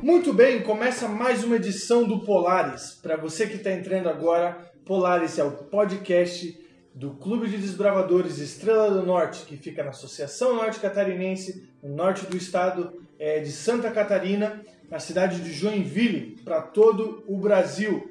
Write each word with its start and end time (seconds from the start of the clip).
Muito 0.00 0.32
bem, 0.32 0.62
começa 0.62 1.08
mais 1.08 1.44
uma 1.44 1.56
edição 1.56 2.04
do 2.04 2.20
Polaris. 2.20 2.98
Para 3.02 3.16
você 3.16 3.46
que 3.46 3.56
está 3.56 3.72
entrando 3.72 4.08
agora, 4.08 4.70
Polaris 4.84 5.38
é 5.38 5.44
o 5.44 5.50
podcast 5.50 6.65
do 6.96 7.10
Clube 7.10 7.46
de 7.46 7.58
Desbravadores 7.58 8.38
Estrela 8.38 8.90
do 8.90 9.04
Norte, 9.04 9.44
que 9.44 9.58
fica 9.58 9.84
na 9.84 9.90
Associação 9.90 10.56
Norte 10.56 10.80
Catarinense, 10.80 11.68
no 11.82 11.94
norte 11.94 12.24
do 12.24 12.38
estado 12.38 13.02
é, 13.18 13.38
de 13.38 13.52
Santa 13.52 13.90
Catarina, 13.90 14.64
na 14.90 14.98
cidade 14.98 15.42
de 15.42 15.52
Joinville, 15.52 16.38
para 16.42 16.62
todo 16.62 17.22
o 17.28 17.36
Brasil. 17.36 18.10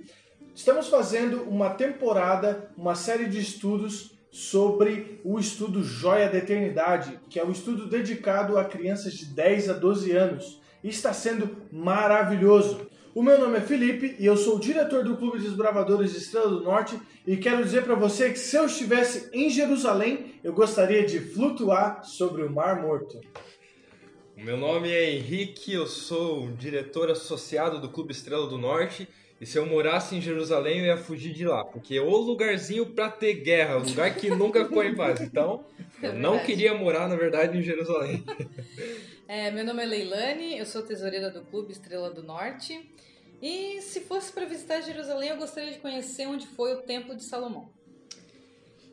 Estamos 0.54 0.88
fazendo 0.88 1.42
uma 1.50 1.72
temporada, 1.72 2.70
uma 2.78 2.94
série 2.94 3.26
de 3.26 3.40
estudos 3.40 4.12
sobre 4.30 5.20
o 5.24 5.40
estudo 5.40 5.84
Joia 5.84 6.30
da 6.30 6.38
Eternidade, 6.38 7.20
que 7.28 7.40
é 7.40 7.44
um 7.44 7.52
estudo 7.52 7.88
dedicado 7.88 8.56
a 8.56 8.66
crianças 8.66 9.16
de 9.16 9.26
10 9.26 9.70
a 9.72 9.74
12 9.74 10.12
anos. 10.12 10.62
E 10.84 10.90
está 10.90 11.12
sendo 11.12 11.58
maravilhoso. 11.72 12.86
O 13.16 13.24
meu 13.24 13.40
nome 13.40 13.60
é 13.60 13.62
Felipe 13.62 14.14
e 14.20 14.26
eu 14.26 14.36
sou 14.36 14.58
o 14.58 14.60
diretor 14.60 15.02
do 15.02 15.16
Clube 15.16 15.40
dos 15.40 15.54
Bravadores 15.54 16.12
de 16.12 16.18
Estrela 16.18 16.50
do 16.50 16.60
Norte 16.60 17.00
e 17.26 17.38
quero 17.38 17.64
dizer 17.64 17.86
para 17.86 17.96
você 17.96 18.30
que 18.30 18.38
se 18.38 18.58
eu 18.58 18.66
estivesse 18.66 19.30
em 19.32 19.50
Jerusalém, 19.50 20.34
eu 20.44 20.52
gostaria 20.52 21.06
de 21.06 21.22
flutuar 21.22 22.04
sobre 22.04 22.44
o 22.44 22.52
Mar 22.52 22.82
Morto. 22.82 23.22
O 24.38 24.44
meu 24.44 24.58
nome 24.58 24.92
é 24.92 25.12
Henrique, 25.12 25.74
eu 25.74 25.88
sou 25.88 26.50
diretor 26.58 27.10
associado 27.10 27.80
do 27.80 27.88
Clube 27.88 28.12
Estrela 28.12 28.48
do 28.48 28.58
Norte 28.58 29.08
e 29.40 29.46
se 29.46 29.58
eu 29.58 29.66
morasse 29.66 30.18
em 30.18 30.20
Jerusalém, 30.20 30.80
eu 30.80 30.86
ia 30.88 30.98
fugir 30.98 31.32
de 31.32 31.46
lá, 31.46 31.64
porque 31.64 31.96
é 31.96 32.02
o 32.02 32.18
lugarzinho 32.18 32.88
pra 32.88 33.10
ter 33.10 33.36
guerra, 33.36 33.78
o 33.78 33.88
lugar 33.88 34.14
que 34.14 34.30
nunca 34.30 34.66
ficou 34.66 34.84
em 34.84 34.94
paz. 34.94 35.22
Então, 35.22 35.64
eu 36.04 36.12
não 36.14 36.40
queria 36.40 36.74
morar, 36.74 37.08
na 37.08 37.16
verdade, 37.16 37.58
em 37.58 37.62
Jerusalém. 37.62 38.26
É, 39.28 39.50
meu 39.50 39.66
nome 39.66 39.82
é 39.82 39.86
Leilane, 39.88 40.58
eu 40.58 40.66
sou 40.68 40.84
tesoureira 40.84 41.32
do 41.32 41.42
Clube 41.42 41.72
Estrela 41.72 42.12
do 42.12 42.22
Norte. 42.22 42.80
E 43.42 43.82
se 43.82 44.02
fosse 44.02 44.32
para 44.32 44.46
visitar 44.46 44.82
Jerusalém, 44.82 45.30
eu 45.30 45.38
gostaria 45.38 45.72
de 45.72 45.80
conhecer 45.80 46.28
onde 46.28 46.46
foi 46.46 46.76
o 46.76 46.84
Templo 46.84 47.16
de 47.16 47.24
Salomão. 47.24 47.68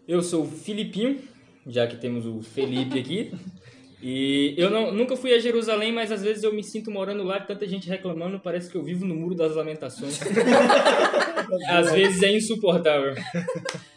Eu 0.08 0.22
sou 0.22 0.44
o 0.44 0.48
Filipinho, 0.48 1.20
já 1.66 1.86
que 1.86 1.96
temos 1.96 2.24
o 2.26 2.42
Felipe 2.42 2.98
aqui. 2.98 3.32
E 4.04 4.54
eu 4.58 4.68
não, 4.68 4.92
nunca 4.92 5.16
fui 5.16 5.32
a 5.32 5.38
Jerusalém, 5.38 5.92
mas 5.92 6.10
às 6.10 6.24
vezes 6.24 6.42
eu 6.42 6.52
me 6.52 6.64
sinto 6.64 6.90
morando 6.90 7.22
lá, 7.22 7.38
tanta 7.38 7.64
gente 7.68 7.88
reclamando, 7.88 8.40
parece 8.40 8.68
que 8.68 8.76
eu 8.76 8.82
vivo 8.82 9.06
no 9.06 9.14
Muro 9.14 9.36
das 9.36 9.54
Lamentações. 9.54 10.18
às 11.70 11.92
vezes 11.92 12.20
é 12.20 12.36
insuportável. 12.36 13.14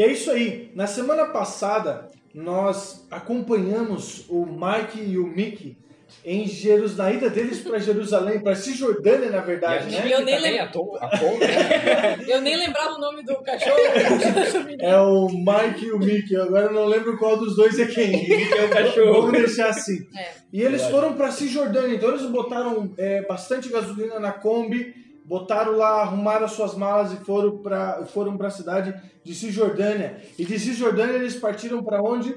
E 0.00 0.02
é 0.02 0.10
isso 0.10 0.30
aí. 0.30 0.72
Na 0.74 0.86
semana 0.86 1.26
passada, 1.26 2.08
nós 2.32 3.06
acompanhamos 3.10 4.24
o 4.30 4.46
Mike 4.46 4.98
e 4.98 5.18
o 5.18 5.26
Mickey 5.26 5.76
em 6.24 6.46
Jerus... 6.46 6.96
na 6.96 7.12
ida 7.12 7.28
deles 7.28 7.60
para 7.60 7.76
Jerusalém, 7.84 8.40
para 8.40 8.54
Cisjordânia, 8.54 9.28
na 9.28 9.42
verdade, 9.42 9.94
né? 9.94 10.10
Eu 10.10 10.24
nem, 10.24 10.40
lem... 10.40 10.56
né? 10.56 10.70
eu 12.26 12.40
nem 12.40 12.56
lembrava 12.56 12.94
o 12.94 12.98
nome 12.98 13.22
do 13.22 13.36
cachorro. 13.42 13.76
É 14.80 14.98
o 14.98 15.28
Mike 15.28 15.84
e 15.84 15.92
o 15.92 15.98
Mickey. 15.98 16.34
Agora 16.36 16.68
eu 16.68 16.72
não 16.72 16.86
lembro 16.86 17.18
qual 17.18 17.36
dos 17.36 17.54
dois 17.54 17.78
é 17.78 17.84
quem. 17.84 18.32
é 18.54 18.64
o 18.64 18.70
cachorro. 18.70 19.12
Vamos 19.20 19.32
deixar 19.32 19.68
assim. 19.68 20.08
É. 20.16 20.30
E 20.50 20.62
eles 20.62 20.82
foram 20.84 21.12
para 21.12 21.30
Cisjordânia, 21.30 21.94
então 21.94 22.08
eles 22.08 22.24
botaram 22.24 22.90
é, 22.96 23.20
bastante 23.26 23.68
gasolina 23.68 24.18
na 24.18 24.32
Kombi, 24.32 24.94
botaram 25.30 25.76
lá, 25.76 26.02
arrumaram 26.02 26.44
as 26.44 26.52
suas 26.54 26.74
malas 26.74 27.12
e 27.12 27.16
foram 27.24 27.58
para 27.58 28.04
foram 28.06 28.36
a 28.42 28.50
cidade 28.50 28.92
de 29.22 29.32
Cisjordânia. 29.32 30.20
E 30.36 30.44
de 30.44 30.58
Cisjordânia 30.58 31.12
eles 31.14 31.36
partiram 31.36 31.84
para 31.84 32.02
onde? 32.02 32.34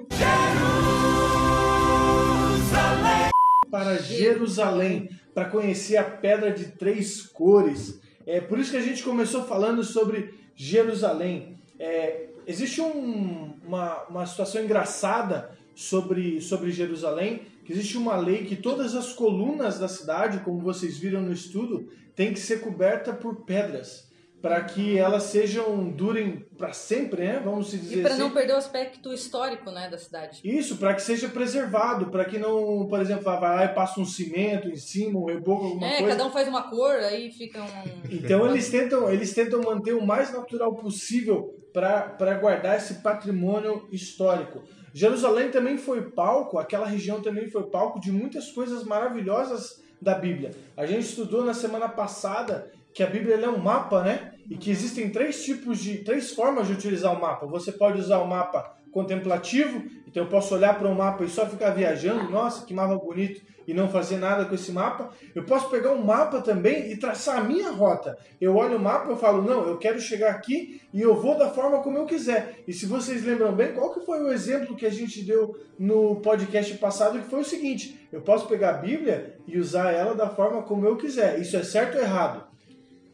Para 3.72 3.98
Jerusalém, 3.98 5.09
para 5.34 5.46
conhecer 5.46 5.98
a 5.98 6.04
Pedra 6.04 6.52
de 6.52 6.66
Três 6.66 7.24
Cores. 7.24 8.00
É 8.28 8.40
por 8.40 8.59
isso 8.59 8.70
que 8.70 8.78
a 8.78 8.81
gente 8.81 9.02
começou 9.02 9.44
falando 9.44 9.84
sobre 9.84 10.36
Jerusalém. 10.56 11.58
É, 11.80 12.28
existe 12.46 12.80
um- 12.80 13.54
uma, 13.66 14.04
uma 14.04 14.25
situação 14.28 14.64
engraçada 14.64 15.50
sobre, 15.74 16.40
sobre 16.42 16.70
Jerusalém, 16.72 17.42
que 17.63 17.72
existe 17.74 17.97
uma 17.97 18.16
lei 18.16 18.46
que 18.46 18.56
todas 18.56 18.96
as 18.96 19.13
colunas 19.13 19.79
da 19.79 19.88
cidade, 19.88 20.40
como 20.40 20.59
vocês 20.59 20.97
viram 20.97 21.22
no 21.22 21.31
estudo, 21.31 21.88
tem 22.16 22.34
que 22.34 22.40
ser 22.40 22.62
coberta 22.62 23.13
por 23.13 23.44
pedras, 23.46 24.12
para 24.41 24.62
que 24.62 24.97
elas 24.97 25.24
sejam 25.24 25.90
durem 25.90 26.46
para 26.57 26.74
sempre, 26.74 27.24
né? 27.25 27.41
Vamos 27.44 27.69
se 27.69 27.78
dizer 27.78 28.00
E 28.00 28.01
para 28.01 28.12
assim. 28.12 28.19
não 28.22 28.31
perder 28.31 28.53
o 28.53 28.57
aspecto 28.57 29.13
histórico 29.13 29.72
né, 29.72 29.90
da 29.90 29.97
cidade. 29.97 30.41
Isso, 30.44 30.75
para 30.75 30.94
que 30.94 31.01
seja 31.01 31.29
preservado, 31.29 32.12
para 32.12 32.25
que 32.25 32.38
não, 32.38 32.85
por 32.90 33.00
exemplo, 33.00 33.24
vai 33.24 33.40
lá 33.40 33.63
e 33.66 33.69
passa 33.69 34.01
um 34.01 34.06
cimento 34.06 34.68
em 34.68 34.75
cima, 34.75 35.18
um 35.18 35.25
reboco, 35.25 35.63
alguma 35.66 35.88
É, 35.88 35.97
coisa. 36.00 36.18
cada 36.18 36.28
um 36.28 36.31
faz 36.31 36.47
uma 36.50 36.63
cor, 36.69 36.95
aí 36.95 37.31
fica 37.31 37.63
um. 37.63 37.68
Então 38.12 38.45
eles 38.50 38.69
tentam, 38.69 39.09
eles 39.09 39.34
tentam 39.34 39.62
manter 39.62 39.94
o 39.94 40.06
mais 40.06 40.31
natural 40.34 40.75
possível 40.75 41.56
para 41.72 42.34
guardar 42.40 42.75
esse 42.78 42.95
patrimônio 42.95 43.88
histórico. 43.91 44.62
Jerusalém 44.94 45.50
também 45.50 45.78
foi 45.78 46.12
palco, 46.12 46.59
aquela 46.59 46.86
região 46.86 47.20
também 47.22 47.50
foi 47.50 47.64
palco 47.64 48.00
de 48.00 48.12
muitas 48.12 48.52
coisas 48.52 48.84
maravilhosas 48.84 49.81
da 50.00 50.14
Bíblia. 50.14 50.52
A 50.78 50.86
gente 50.86 51.08
estudou 51.08 51.44
na 51.44 51.54
semana 51.54 51.90
passada 51.90 52.72
que 52.94 53.02
a 53.02 53.08
Bíblia 53.08 53.36
é 53.36 53.50
um 53.50 53.58
mapa, 53.58 54.04
né? 54.04 54.34
E 54.50 54.56
que 54.56 54.70
existem 54.70 55.09
três 55.09 55.44
tipos 55.44 55.80
de, 55.80 56.00
três 56.00 56.31
formas 56.31 56.68
de 56.68 56.74
utilizar 56.74 57.12
o 57.12 57.20
mapa. 57.20 57.48
Você 57.48 57.72
pode 57.72 58.00
usar 58.00 58.20
o 58.20 58.28
mapa 58.28 58.78
contemplativo, 58.94 59.84
então 60.08 60.24
eu 60.24 60.30
posso 60.30 60.54
olhar 60.54 60.78
para 60.78 60.88
o 60.88 60.96
mapa 60.96 61.24
e 61.24 61.28
só 61.28 61.46
ficar 61.48 61.72
viajando, 61.72 62.30
nossa, 62.30 62.66
que 62.66 62.74
mapa 62.74 62.96
bonito, 62.96 63.42
e 63.68 63.74
não 63.74 63.90
fazer 63.90 64.18
nada 64.18 64.46
com 64.46 64.54
esse 64.54 64.72
mapa. 64.72 65.09
Eu 65.34 65.44
posso 65.44 65.70
pegar 65.70 65.92
um 65.92 66.04
mapa 66.04 66.42
também 66.42 66.92
e 66.92 66.98
traçar 66.98 67.40
a 67.40 67.44
minha 67.44 67.72
rota. 67.72 68.18
Eu 68.40 68.56
olho 68.56 68.78
o 68.78 68.80
mapa 68.80 69.12
e 69.12 69.18
falo, 69.18 69.42
não, 69.42 69.68
eu 69.68 69.78
quero 69.78 70.00
chegar 70.00 70.31
aqui 70.31 70.81
e 70.94 71.02
eu 71.02 71.16
vou 71.16 71.38
da 71.38 71.50
forma 71.50 71.81
como 71.81 71.98
eu 71.98 72.06
quiser. 72.06 72.59
E 72.68 72.74
se 72.74 72.86
vocês 72.86 73.26
lembram 73.26 73.54
bem, 73.54 73.74
qual 73.74 73.94
que 73.94 74.06
foi 74.06 74.22
o 74.22 74.31
exemplo 74.31 74.76
que 74.76 74.86
a 74.86 74.92
gente 74.92 75.24
deu 75.24 75.58
no 75.80 76.18
podcast 76.18 76.78
passado, 76.78 77.20
que 77.20 77.30
foi 77.30 77.40
o 77.40 77.46
seguinte, 77.46 78.08
eu 78.12 78.22
posso 78.22 78.48
pegar 78.48 78.70
a 78.70 78.78
Bíblia 78.78 79.38
e 79.48 79.58
usar 79.58 79.92
ela 79.92 80.14
da 80.14 80.30
forma 80.30 80.62
como 80.62 80.86
eu 80.86 80.96
quiser. 80.96 81.40
Isso 81.40 81.58
é 81.58 81.64
certo 81.64 81.96
ou 81.96 82.04
errado? 82.04 82.53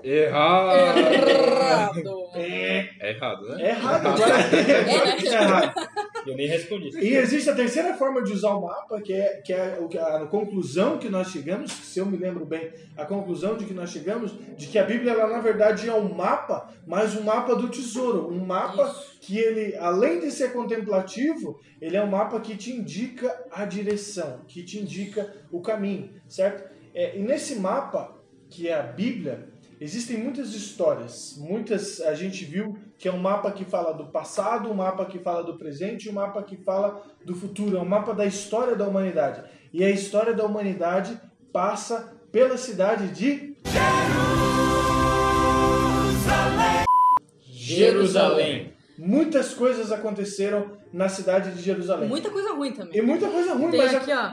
Errado! 0.04 0.98
Errado! 1.00 2.30
É, 2.36 2.90
É 3.02 3.10
errado, 3.12 3.48
né? 3.50 3.62
é 3.64 3.70
errado. 3.70 4.08
Agora, 4.08 4.36
agora 4.36 5.16
que 5.18 5.28
é 5.28 5.34
errado. 5.34 5.74
Eu 6.26 6.36
nem 6.36 6.48
respondi. 6.48 6.90
E 7.00 7.16
existe 7.16 7.50
a 7.50 7.56
terceira 7.56 7.94
forma 7.96 8.22
de 8.24 8.32
usar 8.32 8.52
o 8.52 8.62
mapa, 8.62 9.02
que 9.02 9.12
é, 9.14 9.42
que 9.42 9.52
é 9.54 9.78
o 9.82 9.88
que- 9.88 9.98
a 9.98 10.26
conclusão 10.28 10.98
que 10.98 11.10
nós 11.10 11.30
chegamos, 11.32 11.72
se 11.72 12.00
eu 12.00 12.06
me 12.06 12.18
lembro 12.18 12.46
bem, 12.46 12.72
a 12.96 13.06
conclusão 13.06 13.58
de 13.58 13.66
que 13.66 13.74
nós 13.74 13.90
chegamos, 13.90 14.34
de 14.58 14.68
que 14.68 14.78
a 14.78 14.84
Bíblia, 14.84 15.12
ela, 15.14 15.28
na 15.28 15.40
verdade, 15.42 15.90
é 15.90 15.94
um 15.94 16.14
mapa, 16.14 16.70
mas 16.86 17.16
um 17.16 17.24
mapa 17.24 17.56
do 17.56 17.68
tesouro. 17.70 18.30
Um 18.31 18.46
mapa 18.46 18.84
Isso. 18.90 19.18
que 19.22 19.38
ele, 19.38 19.76
além 19.78 20.20
de 20.20 20.31
ser 20.31 20.54
contemplativo, 20.54 21.60
ele 21.81 21.98
é 21.98 22.04
um 22.04 22.08
mapa 22.10 22.40
que 22.40 22.56
te 22.56 22.72
indica 22.72 23.46
a 23.52 23.66
direção, 23.66 24.42
que 24.48 24.64
te 24.64 24.80
indica 24.80 25.34
o 25.52 25.62
caminho, 25.62 26.10
certo? 26.28 26.70
É, 26.94 27.18
e 27.18 27.22
nesse 27.22 27.56
mapa, 27.60 28.16
que 28.50 28.68
é 28.68 28.74
a 28.74 28.81
Bíblia, 28.84 29.49
existem 29.80 30.18
muitas 30.18 30.54
histórias. 30.54 31.36
Muitas 31.38 32.02
a 32.02 32.14
gente 32.14 32.44
viu 32.46 32.78
que 32.98 33.08
é 33.08 33.12
um 33.12 33.20
mapa 33.20 33.52
que 33.52 33.64
fala 33.64 33.94
do 33.94 34.08
passado, 34.08 34.70
um 34.70 34.74
mapa 34.74 35.06
que 35.06 35.20
fala 35.20 35.44
do 35.44 35.58
presente 35.58 36.06
e 36.06 36.10
um 36.10 36.14
mapa 36.14 36.44
que 36.44 36.58
fala 36.58 37.02
do 37.24 37.36
futuro. 37.36 37.78
É 37.78 37.81
um 37.81 37.86
mapa 37.86 38.14
da 38.14 38.26
história 38.26 38.76
da 38.76 38.88
humanidade. 38.88 39.44
E 39.72 39.84
a 39.84 39.90
história 39.90 40.34
da 40.34 40.46
humanidade 40.46 41.20
passa 41.54 42.14
pela 42.31 42.58
cidade 42.58 43.08
de 43.10 43.56
Jerusalém. 47.44 48.74
Muitas 48.98 49.54
coisas 49.54 49.92
aconteceram 49.92 50.78
na 50.92 51.08
cidade 51.08 51.54
de 51.54 51.62
Jerusalém. 51.62 52.10
Muita 52.10 52.30
coisa 52.30 52.54
ruim 52.54 52.74
também. 52.74 52.98
E 52.98 53.02
muita 53.02 53.30
coisa 53.30 53.54
ruim, 53.54 53.72
Tem 53.72 53.80
mas 53.80 53.96
aqui, 53.96 54.12
ó. 54.12 54.32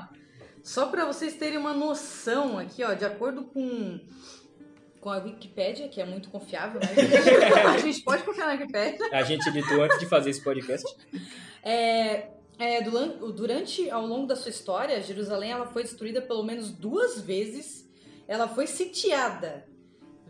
Só 0.62 0.86
para 0.86 1.04
vocês 1.04 1.34
terem 1.34 1.56
uma 1.58 1.72
noção 1.72 2.58
aqui, 2.58 2.82
ó, 2.82 2.92
de 2.94 3.04
acordo 3.04 3.44
com 3.44 4.00
com 5.06 5.10
a 5.12 5.18
Wikipédia, 5.18 5.88
que 5.88 6.00
é 6.00 6.04
muito 6.04 6.28
confiável, 6.30 6.80
né? 6.80 6.88
a 7.72 7.78
gente 7.78 8.00
pode 8.00 8.24
confiar 8.24 8.46
na 8.46 8.52
Wikipédia. 8.54 9.08
A 9.12 9.22
gente 9.22 9.48
editou 9.50 9.80
antes 9.80 10.00
de 10.00 10.06
fazer 10.06 10.30
esse 10.30 10.42
podcast. 10.42 10.84
É, 11.62 12.30
é, 12.58 12.82
duran- 12.82 13.16
durante, 13.30 13.88
ao 13.88 14.04
longo 14.04 14.26
da 14.26 14.34
sua 14.34 14.50
história, 14.50 15.00
Jerusalém 15.00 15.52
ela 15.52 15.66
foi 15.66 15.84
destruída 15.84 16.20
pelo 16.20 16.42
menos 16.42 16.72
duas 16.72 17.20
vezes. 17.20 17.88
Ela 18.26 18.48
foi 18.48 18.66
sitiada 18.66 19.64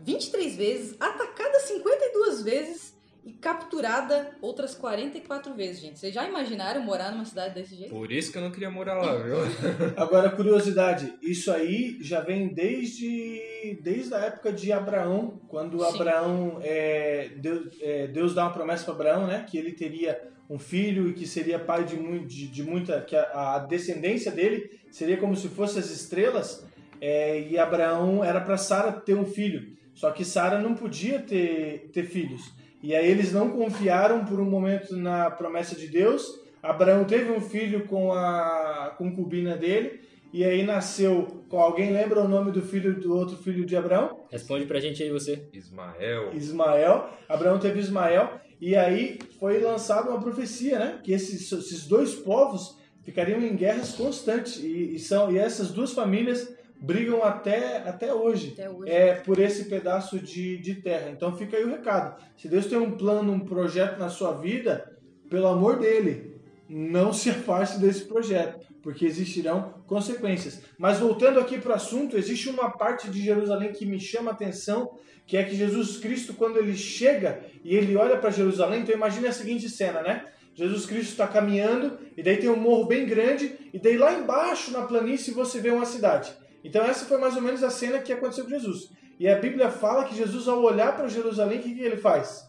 23 0.03 0.55
vezes, 0.55 0.95
atacada 0.99 1.59
52 1.59 2.43
vezes 2.43 2.95
e 3.27 3.33
capturada 3.33 4.31
outras 4.41 4.73
44 4.73 5.53
vezes, 5.53 5.81
gente. 5.81 5.99
Vocês 5.99 6.13
já 6.13 6.25
imaginaram 6.25 6.81
morar 6.81 7.11
numa 7.11 7.25
cidade 7.25 7.53
desse 7.53 7.75
jeito? 7.75 7.93
Por 7.93 8.09
isso 8.09 8.31
que 8.31 8.37
eu 8.37 8.41
não 8.41 8.51
queria 8.51 8.71
morar 8.71 8.93
lá, 8.93 9.17
viu? 9.17 9.35
Agora, 9.97 10.29
curiosidade, 10.29 11.13
isso 11.21 11.51
aí 11.51 11.97
já 11.99 12.21
vem 12.21 12.47
desde, 12.47 13.77
desde 13.81 14.13
a 14.13 14.19
época 14.19 14.53
de 14.53 14.71
Abraão, 14.71 15.41
quando 15.49 15.77
Sim. 15.79 15.95
Abraão, 15.95 16.59
é, 16.61 17.31
Deus, 17.35 17.67
é, 17.81 18.07
Deus 18.07 18.33
dá 18.33 18.43
uma 18.43 18.53
promessa 18.53 18.85
para 18.85 18.93
Abraão, 18.93 19.27
né, 19.27 19.45
que 19.45 19.57
ele 19.57 19.73
teria 19.73 20.21
um 20.49 20.57
filho 20.57 21.09
e 21.09 21.13
que 21.13 21.27
seria 21.27 21.59
pai 21.59 21.83
de, 21.83 21.97
de, 22.25 22.47
de 22.47 22.63
muita, 22.63 23.01
que 23.01 23.15
a, 23.15 23.55
a 23.55 23.59
descendência 23.59 24.31
dele 24.31 24.79
seria 24.89 25.17
como 25.17 25.35
se 25.35 25.49
fosse 25.49 25.77
as 25.77 25.89
estrelas, 25.89 26.65
é, 27.01 27.41
e 27.41 27.59
Abraão 27.59 28.23
era 28.23 28.39
para 28.39 28.55
Sara 28.55 28.93
ter 28.93 29.15
um 29.15 29.25
filho, 29.25 29.75
só 29.93 30.11
que 30.11 30.23
Sara 30.23 30.61
não 30.61 30.73
podia 30.73 31.19
ter, 31.19 31.89
ter 31.91 32.05
filhos. 32.05 32.55
E 32.81 32.95
aí 32.95 33.09
eles 33.09 33.33
não 33.33 33.49
confiaram 33.49 34.23
por 34.25 34.39
um 34.39 34.49
momento 34.49 34.95
na 34.95 35.31
promessa 35.31 35.75
de 35.75 35.87
Deus. 35.87 36.39
Abraão 36.61 37.05
teve 37.05 37.31
um 37.31 37.41
filho 37.41 37.85
com 37.85 38.11
a 38.11 38.93
concubina 38.97 39.55
dele, 39.55 40.01
e 40.33 40.43
aí 40.43 40.63
nasceu. 40.63 41.43
com 41.49 41.59
Alguém 41.59 41.91
lembra 41.91 42.19
o 42.19 42.27
nome 42.27 42.51
do 42.51 42.61
filho 42.61 42.99
do 42.99 43.15
outro 43.15 43.37
filho 43.37 43.65
de 43.65 43.75
Abraão? 43.75 44.25
Responde 44.29 44.65
pra 44.65 44.79
gente 44.79 45.01
aí 45.01 45.09
você. 45.09 45.47
Ismael. 45.53 46.33
Ismael. 46.33 47.09
Abraão 47.29 47.59
teve 47.59 47.79
Ismael, 47.79 48.39
e 48.59 48.75
aí 48.75 49.19
foi 49.39 49.59
lançada 49.59 50.09
uma 50.09 50.19
profecia, 50.19 50.77
né? 50.77 50.99
Que 51.03 51.13
esses, 51.13 51.51
esses 51.51 51.87
dois 51.87 52.13
povos 52.15 52.77
ficariam 53.03 53.39
em 53.39 53.55
guerras 53.55 53.93
constantes, 53.93 54.57
e, 54.57 54.95
e 54.95 54.99
são, 54.99 55.31
e 55.31 55.37
essas 55.37 55.71
duas 55.71 55.93
famílias 55.93 56.56
brigam 56.79 57.23
até, 57.23 57.77
até 57.77 58.13
hoje 58.13 58.53
Até 58.53 58.69
hoje. 58.69 58.91
é, 58.91 59.13
por 59.15 59.39
esse 59.39 59.65
pedaço 59.65 60.19
de, 60.19 60.57
de 60.57 60.75
terra. 60.75 61.09
Então 61.09 61.35
fica 61.35 61.57
aí 61.57 61.63
o 61.63 61.69
recado. 61.69 62.21
Se 62.37 62.47
Deus 62.47 62.65
tem 62.67 62.77
um 62.77 62.91
plano, 62.91 63.31
um 63.33 63.39
projeto 63.39 63.97
na 63.97 64.09
sua 64.09 64.33
vida, 64.33 64.97
pelo 65.29 65.47
amor 65.47 65.79
dele, 65.79 66.39
não 66.69 67.11
se 67.13 67.29
afaste 67.31 67.79
desse 67.79 68.05
projeto, 68.05 68.65
porque 68.81 69.05
existirão 69.05 69.73
consequências. 69.87 70.61
Mas 70.77 70.99
voltando 70.99 71.39
aqui 71.39 71.57
para 71.57 71.71
o 71.71 71.75
assunto, 71.75 72.17
existe 72.17 72.49
uma 72.49 72.69
parte 72.69 73.09
de 73.09 73.21
Jerusalém 73.21 73.71
que 73.71 73.85
me 73.85 73.99
chama 73.99 74.31
a 74.31 74.33
atenção, 74.33 74.91
que 75.25 75.35
é 75.35 75.43
que 75.43 75.55
Jesus 75.55 75.97
Cristo, 75.97 76.33
quando 76.33 76.57
ele 76.57 76.75
chega 76.75 77.41
e 77.63 77.75
ele 77.75 77.95
olha 77.97 78.17
para 78.17 78.29
Jerusalém, 78.29 78.81
então 78.81 78.95
imagine 78.95 79.27
a 79.27 79.31
seguinte 79.33 79.69
cena, 79.69 80.01
né? 80.01 80.25
Jesus 80.53 80.85
Cristo 80.87 81.11
está 81.11 81.27
caminhando, 81.27 81.99
e 82.15 82.23
daí 82.23 82.37
tem 82.37 82.49
um 82.49 82.55
morro 82.55 82.85
bem 82.85 83.05
grande, 83.05 83.55
e 83.71 83.77
daí 83.77 83.95
lá 83.95 84.13
embaixo 84.13 84.71
na 84.71 84.83
planície 84.83 85.31
você 85.33 85.59
vê 85.59 85.69
uma 85.69 85.85
cidade. 85.85 86.33
Então 86.67 86.83
essa 86.83 87.05
foi 87.05 87.17
mais 87.17 87.33
ou 87.37 87.41
menos 87.41 87.63
a 87.63 87.69
cena 87.69 87.99
que 87.99 88.11
aconteceu 88.11 88.43
com 88.43 88.49
Jesus. 88.49 88.89
E 89.17 89.25
a 89.25 89.39
Bíblia 89.39 89.71
fala 89.71 90.03
que 90.03 90.13
Jesus, 90.13 90.49
ao 90.49 90.61
olhar 90.61 90.97
para 90.97 91.07
Jerusalém, 91.07 91.59
o 91.59 91.61
que, 91.63 91.73
que 91.73 91.81
ele 91.81 91.95
faz? 91.95 92.45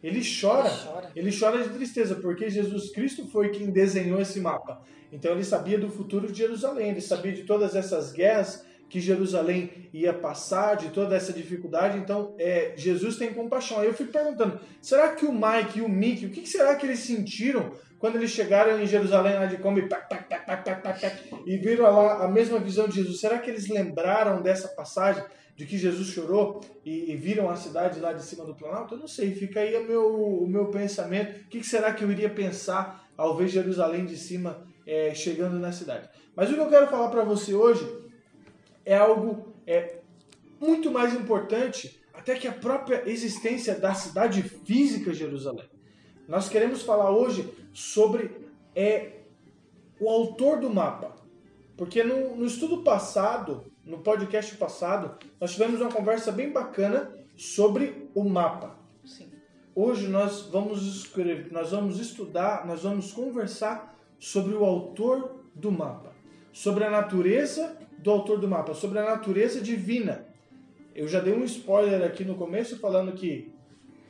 Ele 0.00 0.22
chora. 0.22 0.68
Ele 0.68 0.78
chora. 0.84 1.12
Ele 1.16 1.36
chora 1.36 1.62
de 1.64 1.70
tristeza, 1.70 2.14
porque 2.14 2.48
Jesus 2.48 2.92
Cristo 2.92 3.26
foi 3.26 3.48
quem 3.48 3.72
desenhou 3.72 4.20
esse 4.20 4.40
mapa. 4.40 4.80
Então 5.10 5.32
ele 5.32 5.42
sabia 5.42 5.76
do 5.76 5.90
futuro 5.90 6.30
de 6.30 6.38
Jerusalém, 6.38 6.90
ele 6.90 7.00
sabia 7.00 7.32
de 7.32 7.42
todas 7.42 7.74
essas 7.74 8.12
guerras 8.12 8.64
que 8.88 9.00
Jerusalém 9.00 9.88
ia 9.92 10.12
passar, 10.12 10.76
de 10.76 10.88
toda 10.88 11.14
essa 11.14 11.32
dificuldade. 11.32 11.98
Então 11.98 12.34
é, 12.38 12.72
Jesus 12.76 13.16
tem 13.16 13.32
compaixão. 13.32 13.80
Aí 13.80 13.86
eu 13.86 13.94
fico 13.94 14.12
perguntando: 14.12 14.58
será 14.80 15.14
que 15.14 15.26
o 15.26 15.32
Mike 15.32 15.78
e 15.78 15.82
o 15.82 15.88
Mickey, 15.88 16.26
o 16.26 16.30
que, 16.30 16.46
será 16.46 16.74
que 16.76 16.86
eles 16.86 17.00
sentiram 17.00 17.72
quando 17.98 18.16
eles 18.16 18.30
chegaram 18.30 18.80
em 18.80 18.86
Jerusalém 18.86 19.34
lá 19.34 19.46
de 19.46 19.56
pac, 19.56 20.08
e 21.46 21.56
viram 21.56 21.84
lá 21.84 22.24
a 22.24 22.28
mesma 22.28 22.58
visão 22.58 22.88
de 22.88 22.96
Jesus? 22.96 23.20
Será 23.20 23.38
que 23.38 23.50
eles 23.50 23.68
lembraram 23.68 24.40
dessa 24.40 24.68
passagem? 24.68 25.22
de 25.58 25.66
que 25.66 25.76
Jesus 25.76 26.06
chorou 26.06 26.60
e, 26.84 27.10
e 27.10 27.16
viram 27.16 27.50
a 27.50 27.56
cidade 27.56 27.98
lá 27.98 28.12
de 28.12 28.22
cima 28.22 28.44
do 28.44 28.54
Planalto? 28.54 28.94
Eu 28.94 28.98
não 29.00 29.08
sei, 29.08 29.34
fica 29.34 29.58
aí 29.58 29.76
o 29.76 29.88
meu, 29.88 30.42
o 30.44 30.46
meu 30.46 30.66
pensamento. 30.66 31.40
O 31.40 31.48
que, 31.48 31.58
que 31.58 31.66
será 31.66 31.92
que 31.92 32.04
eu 32.04 32.12
iria 32.12 32.30
pensar 32.30 33.10
ao 33.16 33.36
ver 33.36 33.48
Jerusalém 33.48 34.06
de 34.06 34.16
cima 34.16 34.64
é, 34.86 35.12
chegando 35.16 35.58
na 35.58 35.72
cidade? 35.72 36.08
Mas 36.36 36.48
o 36.48 36.54
que 36.54 36.60
eu 36.60 36.68
quero 36.68 36.86
falar 36.86 37.08
para 37.08 37.24
você 37.24 37.54
hoje 37.54 37.84
é 38.88 38.96
algo 38.96 39.52
é, 39.66 39.98
muito 40.58 40.90
mais 40.90 41.12
importante 41.12 42.00
até 42.14 42.34
que 42.34 42.48
a 42.48 42.52
própria 42.52 43.02
existência 43.06 43.74
da 43.74 43.92
cidade 43.92 44.42
física 44.42 45.12
Jerusalém. 45.12 45.68
Nós 46.26 46.48
queremos 46.48 46.80
falar 46.80 47.10
hoje 47.10 47.52
sobre 47.70 48.30
é, 48.74 49.24
o 50.00 50.08
autor 50.08 50.60
do 50.60 50.70
mapa. 50.70 51.14
Porque 51.76 52.02
no, 52.02 52.34
no 52.34 52.46
estudo 52.46 52.82
passado, 52.82 53.70
no 53.84 53.98
podcast 53.98 54.56
passado, 54.56 55.18
nós 55.38 55.52
tivemos 55.52 55.82
uma 55.82 55.92
conversa 55.92 56.32
bem 56.32 56.50
bacana 56.50 57.12
sobre 57.36 58.08
o 58.14 58.24
mapa. 58.24 58.74
Sim. 59.04 59.30
Hoje 59.74 60.08
nós 60.08 60.48
vamos 60.50 60.82
escrever, 60.86 61.52
nós 61.52 61.72
vamos 61.72 62.00
estudar, 62.00 62.66
nós 62.66 62.84
vamos 62.84 63.12
conversar 63.12 63.94
sobre 64.18 64.54
o 64.54 64.64
autor 64.64 65.42
do 65.54 65.70
mapa, 65.70 66.14
sobre 66.54 66.84
a 66.84 66.90
natureza 66.90 67.76
do 67.98 68.10
autor 68.10 68.38
do 68.38 68.48
mapa, 68.48 68.74
sobre 68.74 68.98
a 68.98 69.04
natureza 69.04 69.60
divina. 69.60 70.26
Eu 70.94 71.06
já 71.06 71.20
dei 71.20 71.32
um 71.32 71.44
spoiler 71.44 72.02
aqui 72.02 72.24
no 72.24 72.34
começo 72.34 72.78
falando 72.78 73.12
que 73.12 73.52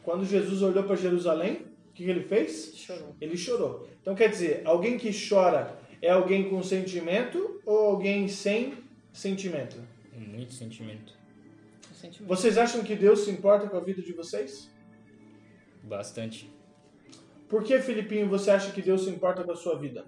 quando 0.03 0.25
Jesus 0.25 0.63
olhou 0.63 0.85
para 0.85 0.97
Jerusalém, 0.97 1.67
o 1.91 1.93
que 1.93 2.05
que 2.05 2.11
ele 2.11 2.23
fez? 2.23 2.73
Chorou. 2.77 3.17
Ele 3.21 3.37
chorou. 3.37 3.89
Então 4.01 4.15
quer 4.15 4.31
dizer, 4.31 4.63
alguém 4.65 4.97
que 4.97 5.11
chora 5.29 5.77
é 6.01 6.11
alguém 6.11 6.49
com 6.49 6.63
sentimento 6.63 7.61
ou 7.67 7.79
alguém 7.79 8.29
sem 8.29 8.75
sentimento? 9.13 9.77
Muito 10.17 10.53
sentimento. 10.53 11.13
Sentimento. 11.93 12.29
Vocês 12.29 12.57
acham 12.57 12.83
que 12.83 12.95
Deus 12.95 13.21
se 13.21 13.31
importa 13.31 13.67
com 13.69 13.77
a 13.77 13.81
vida 13.81 14.01
de 14.01 14.13
vocês? 14.13 14.71
Bastante. 15.83 16.51
Por 17.49 17.65
que, 17.65 17.79
Filipinho, 17.81 18.29
você 18.29 18.51
acha 18.51 18.71
que 18.73 18.83
Deus 18.83 19.05
se 19.05 19.11
importa 19.11 19.43
com 19.43 19.53
a 19.53 19.57
sua 19.57 19.79
vida? 19.79 20.05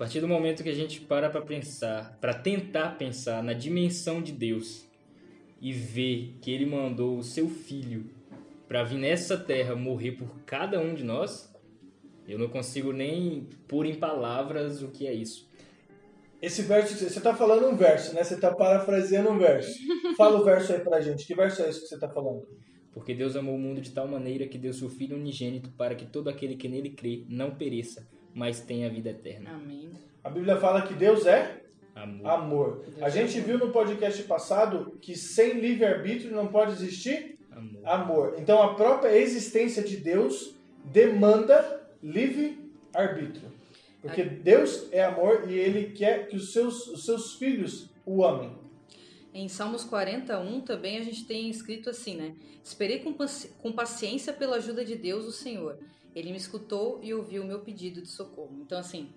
A 0.00 0.02
partir 0.02 0.22
do 0.22 0.26
momento 0.26 0.62
que 0.62 0.70
a 0.70 0.74
gente 0.74 0.98
para 1.02 1.28
pra 1.28 1.42
pensar, 1.42 2.16
pra 2.22 2.32
tentar 2.32 2.96
pensar 2.96 3.42
na 3.42 3.52
dimensão 3.52 4.22
de 4.22 4.32
Deus 4.32 4.88
e 5.60 5.74
ver 5.74 6.38
que 6.40 6.50
ele 6.50 6.64
mandou 6.64 7.18
o 7.18 7.22
seu 7.22 7.50
filho 7.50 8.06
pra 8.66 8.82
vir 8.82 8.96
nessa 8.96 9.36
terra 9.36 9.76
morrer 9.76 10.12
por 10.12 10.40
cada 10.46 10.80
um 10.80 10.94
de 10.94 11.04
nós, 11.04 11.54
eu 12.26 12.38
não 12.38 12.48
consigo 12.48 12.94
nem 12.94 13.46
pôr 13.68 13.84
em 13.84 13.94
palavras 13.94 14.82
o 14.82 14.88
que 14.88 15.06
é 15.06 15.12
isso. 15.12 15.46
Esse 16.40 16.62
verso, 16.62 16.94
você 16.94 17.18
está 17.18 17.36
falando 17.36 17.68
um 17.68 17.76
verso, 17.76 18.14
né? 18.14 18.24
Você 18.24 18.36
está 18.36 18.54
parafraseando 18.54 19.28
um 19.28 19.38
verso. 19.38 19.70
Fala 20.16 20.40
o 20.40 20.44
verso 20.46 20.72
aí 20.72 20.80
pra 20.80 21.02
gente. 21.02 21.26
Que 21.26 21.34
verso 21.34 21.60
é 21.60 21.68
esse 21.68 21.82
que 21.82 21.88
você 21.88 21.96
está 21.96 22.08
falando? 22.08 22.48
Porque 22.90 23.14
Deus 23.14 23.36
amou 23.36 23.54
o 23.54 23.58
mundo 23.58 23.82
de 23.82 23.90
tal 23.90 24.08
maneira 24.08 24.48
que 24.48 24.56
deu 24.56 24.72
seu 24.72 24.88
Filho 24.88 25.18
unigênito 25.18 25.70
para 25.72 25.94
que 25.94 26.06
todo 26.06 26.28
aquele 26.30 26.56
que 26.56 26.70
nele 26.70 26.88
crê 26.88 27.26
não 27.28 27.50
pereça, 27.50 28.08
mas 28.34 28.60
tenha 28.60 28.86
a 28.86 28.90
vida 28.90 29.10
eterna. 29.10 29.50
Amém. 29.50 29.90
A 30.22 30.30
Bíblia 30.30 30.56
fala 30.56 30.82
que 30.82 30.94
Deus 30.94 31.26
é 31.26 31.62
Amor. 31.94 32.26
amor. 32.30 32.84
Deus 32.86 33.02
A 33.02 33.06
é 33.06 33.10
gente 33.10 33.36
amor. 33.38 33.46
viu 33.48 33.58
no 33.58 33.72
podcast 33.72 34.22
passado 34.24 34.96
que 35.00 35.16
sem 35.16 35.54
livre-arbítrio 35.60 36.32
não 36.34 36.46
pode 36.48 36.72
existir 36.72 37.38
Amor. 37.50 37.80
amor. 37.86 38.34
Então 38.38 38.62
a 38.62 38.74
própria 38.74 39.16
existência 39.16 39.82
de 39.82 39.96
Deus 39.96 40.54
demanda 40.84 41.80
livre-arbítrio. 42.02 43.50
Porque 44.00 44.24
Deus 44.24 44.88
é 44.92 45.04
amor 45.04 45.44
e 45.48 45.54
ele 45.54 45.90
quer 45.92 46.26
que 46.28 46.36
os 46.36 46.52
seus, 46.52 46.86
os 46.86 47.04
seus 47.04 47.34
filhos 47.34 47.90
o 48.06 48.24
amem. 48.24 48.50
Em 49.32 49.46
Salmos 49.48 49.84
41 49.84 50.60
também 50.62 50.96
a 50.98 51.02
gente 51.02 51.24
tem 51.26 51.50
escrito 51.50 51.90
assim, 51.90 52.16
né? 52.16 52.34
Esperei 52.64 53.00
com, 53.00 53.12
paci- 53.12 53.50
com 53.60 53.70
paciência 53.72 54.32
pela 54.32 54.56
ajuda 54.56 54.84
de 54.84 54.96
Deus, 54.96 55.26
o 55.26 55.32
Senhor. 55.32 55.78
Ele 56.14 56.30
me 56.30 56.36
escutou 56.36 57.00
e 57.02 57.14
ouviu 57.14 57.42
o 57.42 57.46
meu 57.46 57.60
pedido 57.60 58.02
de 58.02 58.08
socorro. 58.08 58.58
Então, 58.62 58.78
assim, 58.78 59.08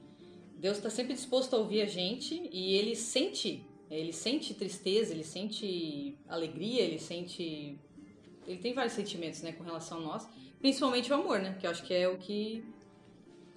Deus 0.58 0.78
está 0.78 0.90
sempre 0.90 1.14
disposto 1.14 1.56
a 1.56 1.60
ouvir 1.60 1.82
a 1.82 1.86
gente 1.86 2.50
e 2.52 2.76
ele 2.76 2.96
sente, 2.96 3.66
ele 3.90 4.14
sente 4.14 4.54
tristeza, 4.54 5.14
ele 5.14 5.24
sente 5.24 6.18
alegria, 6.28 6.82
ele 6.82 7.00
sente. 7.00 7.78
Ele 8.48 8.60
tem 8.60 8.74
vários 8.74 8.94
sentimentos, 8.94 9.42
né, 9.42 9.52
com 9.52 9.64
relação 9.64 10.00
a 10.00 10.02
nós. 10.02 10.28
Principalmente 10.60 11.12
o 11.12 11.16
amor, 11.16 11.40
né? 11.40 11.58
Que 11.60 11.68
eu 11.68 11.72
acho 11.72 11.84
que 11.84 11.94
é 11.94 12.08
o 12.08 12.18
que 12.18 12.64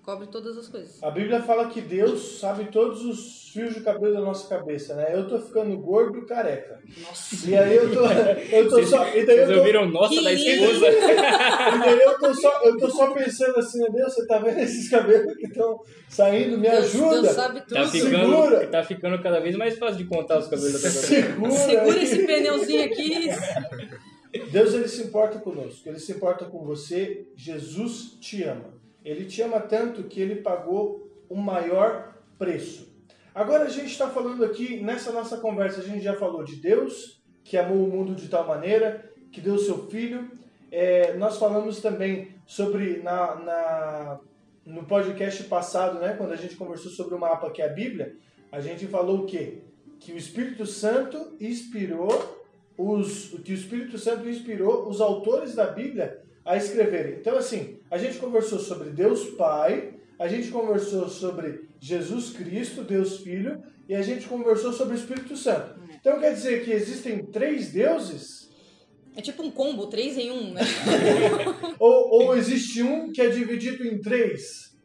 cobre 0.06 0.28
todas 0.28 0.56
as 0.56 0.68
coisas. 0.68 1.02
A 1.02 1.10
Bíblia 1.10 1.42
fala 1.42 1.68
que 1.68 1.80
Deus 1.80 2.38
sabe 2.38 2.66
todos 2.70 3.04
os 3.04 3.50
fios 3.52 3.74
de 3.74 3.80
cabelo 3.80 4.14
da 4.14 4.20
nossa 4.20 4.48
cabeça, 4.48 4.94
né? 4.94 5.08
Eu 5.12 5.26
tô 5.28 5.36
ficando 5.40 5.76
gordo 5.78 6.20
e 6.20 6.26
careca. 6.26 6.78
Nossa! 7.02 7.50
E 7.50 7.56
aí 7.56 7.74
eu 7.74 7.92
tô, 7.92 8.06
eu 8.06 8.68
tô 8.70 8.86
só. 8.86 9.08
E 9.08 9.26
daí 9.26 9.36
eu 9.38 9.46
Vocês 9.46 9.48
tô, 9.48 9.58
ouviram 9.58 9.88
nossa 9.88 10.22
da 10.22 10.30
lindo. 10.30 10.64
esposa? 10.64 10.88
e 10.88 11.78
daí 11.80 11.98
eu 11.98 12.18
tô 12.20 12.34
só, 12.34 12.62
eu 12.62 12.78
tô 12.78 12.88
só 12.88 13.12
pensando 13.12 13.58
assim, 13.58 13.80
meu 13.80 13.92
Deus, 13.92 14.14
você 14.14 14.26
tá 14.28 14.38
vendo 14.38 14.58
esses 14.60 14.88
cabelos 14.88 15.34
que 15.34 15.46
estão 15.46 15.80
saindo? 16.08 16.56
Me 16.56 16.70
Deus, 16.70 16.84
ajuda! 16.84 17.22
Deus 17.22 17.34
sabe 17.34 17.60
tudo. 17.62 17.74
Tá 17.74 17.86
Segura. 17.86 18.20
ficando, 18.20 18.70
tá 18.70 18.82
ficando 18.84 19.22
cada 19.22 19.40
vez 19.40 19.56
mais 19.56 19.76
fácil 19.76 19.96
de 19.96 20.04
contar 20.04 20.38
os 20.38 20.46
cabelos 20.46 20.72
da 20.72 20.78
cabeça. 20.78 21.06
Segura! 21.08 21.50
Segura 21.50 22.02
esse 22.02 22.24
pneuzinho 22.24 22.84
aqui. 22.84 23.30
Deus 24.52 24.74
ele 24.74 24.86
se 24.86 25.02
importa 25.02 25.38
conosco, 25.40 25.88
ele 25.88 25.98
se 25.98 26.12
importa 26.12 26.44
com 26.44 26.64
você. 26.64 27.26
Jesus 27.34 28.16
te 28.20 28.44
ama. 28.44 28.75
Ele 29.06 29.24
te 29.24 29.40
ama 29.40 29.60
tanto 29.60 30.02
que 30.02 30.20
ele 30.20 30.42
pagou 30.42 31.08
o 31.28 31.36
maior 31.36 32.12
preço. 32.36 32.92
Agora 33.32 33.64
a 33.64 33.68
gente 33.68 33.92
está 33.92 34.10
falando 34.10 34.44
aqui, 34.44 34.80
nessa 34.80 35.12
nossa 35.12 35.36
conversa, 35.36 35.80
a 35.80 35.84
gente 35.84 36.02
já 36.02 36.16
falou 36.16 36.42
de 36.42 36.56
Deus, 36.56 37.22
que 37.44 37.56
amou 37.56 37.84
o 37.84 37.88
mundo 37.88 38.16
de 38.16 38.28
tal 38.28 38.44
maneira, 38.44 39.08
que 39.30 39.40
deu 39.40 39.56
seu 39.58 39.86
filho. 39.86 40.28
é, 40.72 41.14
nós 41.14 41.38
falamos 41.38 41.80
também 41.80 42.34
sobre 42.44 42.96
na, 42.96 43.36
na, 43.36 44.20
no 44.64 44.82
podcast 44.84 45.44
passado, 45.44 46.00
né, 46.00 46.14
quando 46.18 46.32
a 46.32 46.36
gente 46.36 46.56
conversou 46.56 46.90
sobre 46.90 47.14
o 47.14 47.18
mapa 47.20 47.50
que 47.52 47.62
é 47.62 47.66
a 47.66 47.72
Bíblia, 47.72 48.16
a 48.50 48.60
gente 48.60 48.88
falou 48.88 49.20
o 49.20 49.26
quê? 49.26 49.62
Que 50.00 50.12
o 50.12 50.16
Espírito 50.16 50.66
Santo 50.66 51.36
inspirou 51.40 52.44
os 52.76 53.28
que 53.44 53.52
o 53.52 53.54
Espírito 53.54 53.98
Santo 53.98 54.28
inspirou 54.28 54.88
os 54.88 55.00
autores 55.00 55.54
da 55.54 55.66
Bíblia 55.66 56.25
a 56.46 56.56
escreverem. 56.56 57.18
Então 57.18 57.36
assim, 57.36 57.78
a 57.90 57.98
gente 57.98 58.18
conversou 58.18 58.58
sobre 58.58 58.90
Deus 58.90 59.24
Pai, 59.30 59.94
a 60.18 60.28
gente 60.28 60.48
conversou 60.50 61.08
sobre 61.08 61.68
Jesus 61.78 62.30
Cristo, 62.30 62.82
Deus 62.82 63.18
Filho, 63.18 63.62
e 63.88 63.94
a 63.94 64.00
gente 64.00 64.26
conversou 64.26 64.72
sobre 64.72 64.94
o 64.94 64.98
Espírito 64.98 65.36
Santo. 65.36 65.78
Então 66.00 66.18
quer 66.18 66.32
dizer 66.32 66.64
que 66.64 66.70
existem 66.70 67.26
três 67.26 67.72
deuses? 67.72 68.46
É 69.16 69.20
tipo 69.20 69.42
um 69.42 69.50
combo, 69.50 69.86
três 69.86 70.16
em 70.16 70.30
um, 70.30 70.52
né? 70.52 70.62
ou, 71.80 72.10
ou 72.10 72.36
existe 72.36 72.82
um 72.82 73.10
que 73.10 73.20
é 73.20 73.28
dividido 73.28 73.86
em 73.86 73.98
três? 74.00 74.76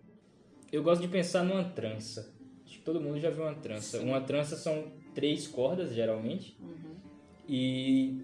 Eu 0.71 0.81
gosto 0.81 1.01
de 1.01 1.07
pensar 1.09 1.43
numa 1.43 1.65
trança. 1.65 2.33
Acho 2.65 2.79
que 2.79 2.83
todo 2.83 3.01
mundo 3.01 3.19
já 3.19 3.29
viu 3.29 3.43
uma 3.43 3.55
trança. 3.55 3.99
Sim. 3.99 4.05
Uma 4.05 4.21
trança 4.21 4.55
são 4.55 4.93
três 5.13 5.47
cordas, 5.47 5.93
geralmente. 5.93 6.57
Uhum. 6.61 6.95
E 7.47 8.21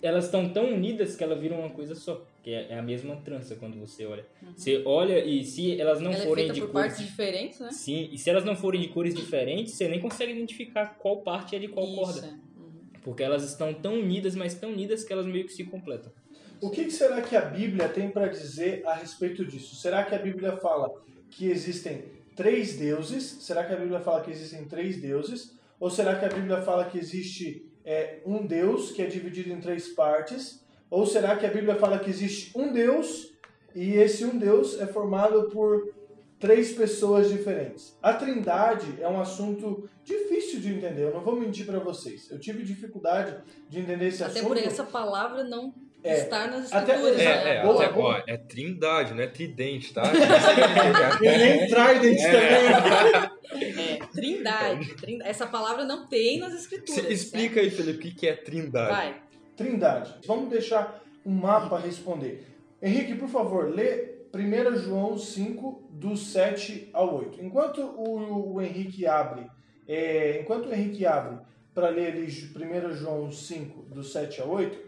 elas 0.00 0.26
estão 0.26 0.48
tão 0.50 0.72
unidas 0.72 1.16
que 1.16 1.24
elas 1.24 1.40
viram 1.40 1.58
uma 1.58 1.70
coisa 1.70 1.96
só. 1.96 2.24
Que 2.44 2.52
é, 2.52 2.72
é 2.72 2.78
a 2.78 2.82
mesma 2.82 3.16
trança 3.16 3.56
quando 3.56 3.80
você 3.80 4.04
olha. 4.04 4.26
Uhum. 4.42 4.52
Você 4.54 4.82
olha 4.84 5.24
e 5.24 5.42
se 5.42 5.80
elas 5.80 5.98
não 5.98 6.12
Ela 6.12 6.22
é 6.22 6.26
forem 6.26 6.50
é 6.50 6.52
de 6.52 6.60
por 6.60 6.70
cores. 6.72 6.88
partes 6.88 7.06
diferentes, 7.06 7.58
né? 7.58 7.70
Sim, 7.72 8.10
e 8.12 8.18
se 8.18 8.28
elas 8.28 8.44
não 8.44 8.54
forem 8.54 8.82
de 8.82 8.88
cores 8.88 9.14
diferentes, 9.14 9.72
você 9.72 9.88
nem 9.88 9.98
consegue 9.98 10.32
identificar 10.32 10.98
qual 10.98 11.22
parte 11.22 11.56
é 11.56 11.58
de 11.58 11.68
qual 11.68 11.86
Isso, 11.86 11.96
corda. 11.96 12.38
Uhum. 12.58 12.82
Porque 13.02 13.22
elas 13.22 13.42
estão 13.42 13.72
tão 13.72 13.94
unidas, 13.94 14.34
mas 14.36 14.52
tão 14.52 14.72
unidas 14.72 15.02
que 15.02 15.12
elas 15.12 15.24
meio 15.24 15.46
que 15.46 15.54
se 15.54 15.64
completam. 15.64 16.12
O 16.60 16.70
que, 16.70 16.84
que 16.84 16.90
será 16.90 17.22
que 17.22 17.34
a 17.34 17.40
Bíblia 17.40 17.88
tem 17.88 18.10
para 18.10 18.26
dizer 18.28 18.86
a 18.86 18.94
respeito 18.94 19.44
disso? 19.44 19.74
Será 19.76 20.04
que 20.04 20.14
a 20.14 20.18
Bíblia 20.18 20.52
fala 20.58 20.92
que 21.30 21.46
existem 21.46 22.04
três 22.36 22.76
deuses? 22.76 23.38
Será 23.40 23.64
que 23.64 23.72
a 23.72 23.76
Bíblia 23.76 24.00
fala 24.00 24.22
que 24.22 24.30
existem 24.30 24.64
três 24.66 25.00
deuses? 25.00 25.56
Ou 25.80 25.90
será 25.90 26.14
que 26.14 26.24
a 26.24 26.28
Bíblia 26.28 26.60
fala 26.60 26.84
que 26.84 26.98
existe 26.98 27.66
é, 27.84 28.20
um 28.24 28.46
Deus 28.46 28.92
que 28.92 29.02
é 29.02 29.06
dividido 29.06 29.50
em 29.50 29.60
três 29.60 29.88
partes? 29.88 30.63
Ou 30.90 31.04
será 31.06 31.36
que 31.36 31.46
a 31.46 31.50
Bíblia 31.50 31.74
fala 31.76 31.98
que 31.98 32.10
existe 32.10 32.56
um 32.56 32.72
Deus 32.72 33.32
e 33.74 33.94
esse 33.94 34.24
um 34.24 34.38
Deus 34.38 34.80
é 34.80 34.86
formado 34.86 35.48
por 35.50 35.92
três 36.38 36.72
pessoas 36.72 37.28
diferentes? 37.30 37.96
A 38.02 38.12
Trindade 38.12 38.86
é 39.00 39.08
um 39.08 39.20
assunto 39.20 39.88
difícil 40.04 40.60
de 40.60 40.72
entender, 40.74 41.02
eu 41.04 41.14
não 41.14 41.22
vou 41.22 41.34
mentir 41.36 41.66
para 41.66 41.78
vocês. 41.78 42.30
Eu 42.30 42.38
tive 42.38 42.62
dificuldade 42.62 43.36
de 43.68 43.80
entender 43.80 44.08
esse 44.08 44.22
Até 44.22 44.38
assunto. 44.40 44.48
por 44.48 44.56
essa 44.58 44.84
palavra 44.84 45.42
não 45.44 45.74
É. 46.04 46.18
estar 46.18 46.48
nas 46.50 46.70
Até- 46.72 46.92
escrituras, 46.92 47.20
É, 47.20 47.24
né? 47.44 47.56
é, 47.56 47.62
Boa, 47.62 47.82
até, 47.84 47.92
boa. 47.94 48.14
ó, 48.18 48.22
é 48.26 48.36
trindade, 48.36 49.14
não 49.14 49.22
é 49.22 49.26
tridente, 49.26 49.92
tá? 49.94 50.02
E 51.22 51.26
nem 51.38 51.66
Trident 51.66 52.20
também. 52.20 53.30
É, 53.54 53.96
trindade. 54.12 54.94
Trinda- 54.96 55.24
Essa 55.26 55.46
palavra 55.46 55.84
não 55.84 56.06
tem 56.06 56.38
nas 56.38 56.52
escrituras. 56.54 57.10
Explica 57.10 57.60
aí, 57.60 57.70
Felipe, 57.70 58.08
o 58.08 58.14
que 58.14 58.26
é 58.26 58.32
né? 58.32 58.36
trindade. 58.36 58.90
Vai. 58.90 59.22
Trindade. 59.56 60.14
Vamos 60.26 60.50
deixar 60.50 61.02
um 61.24 61.32
mapa 61.32 61.78
responder. 61.78 62.46
Henrique, 62.82 63.14
por 63.14 63.28
favor, 63.28 63.74
lê 63.74 64.14
1 64.34 64.76
João 64.76 65.16
5, 65.16 65.88
do 65.90 66.16
7 66.16 66.90
ao 66.92 67.16
8. 67.16 67.42
Enquanto 67.42 67.80
o, 67.80 68.54
o 68.54 68.62
Henrique 68.62 69.06
abre, 69.06 69.46
é, 69.86 70.40
enquanto 70.40 70.66
o 70.66 70.74
Henrique 70.74 71.06
abre 71.06 71.38
para 71.72 71.88
ler 71.88 72.12
ali 72.12 72.26
1 72.26 72.92
João 72.94 73.30
5, 73.30 73.82
do 73.94 74.02
7 74.02 74.40
ao 74.40 74.50
8, 74.50 74.78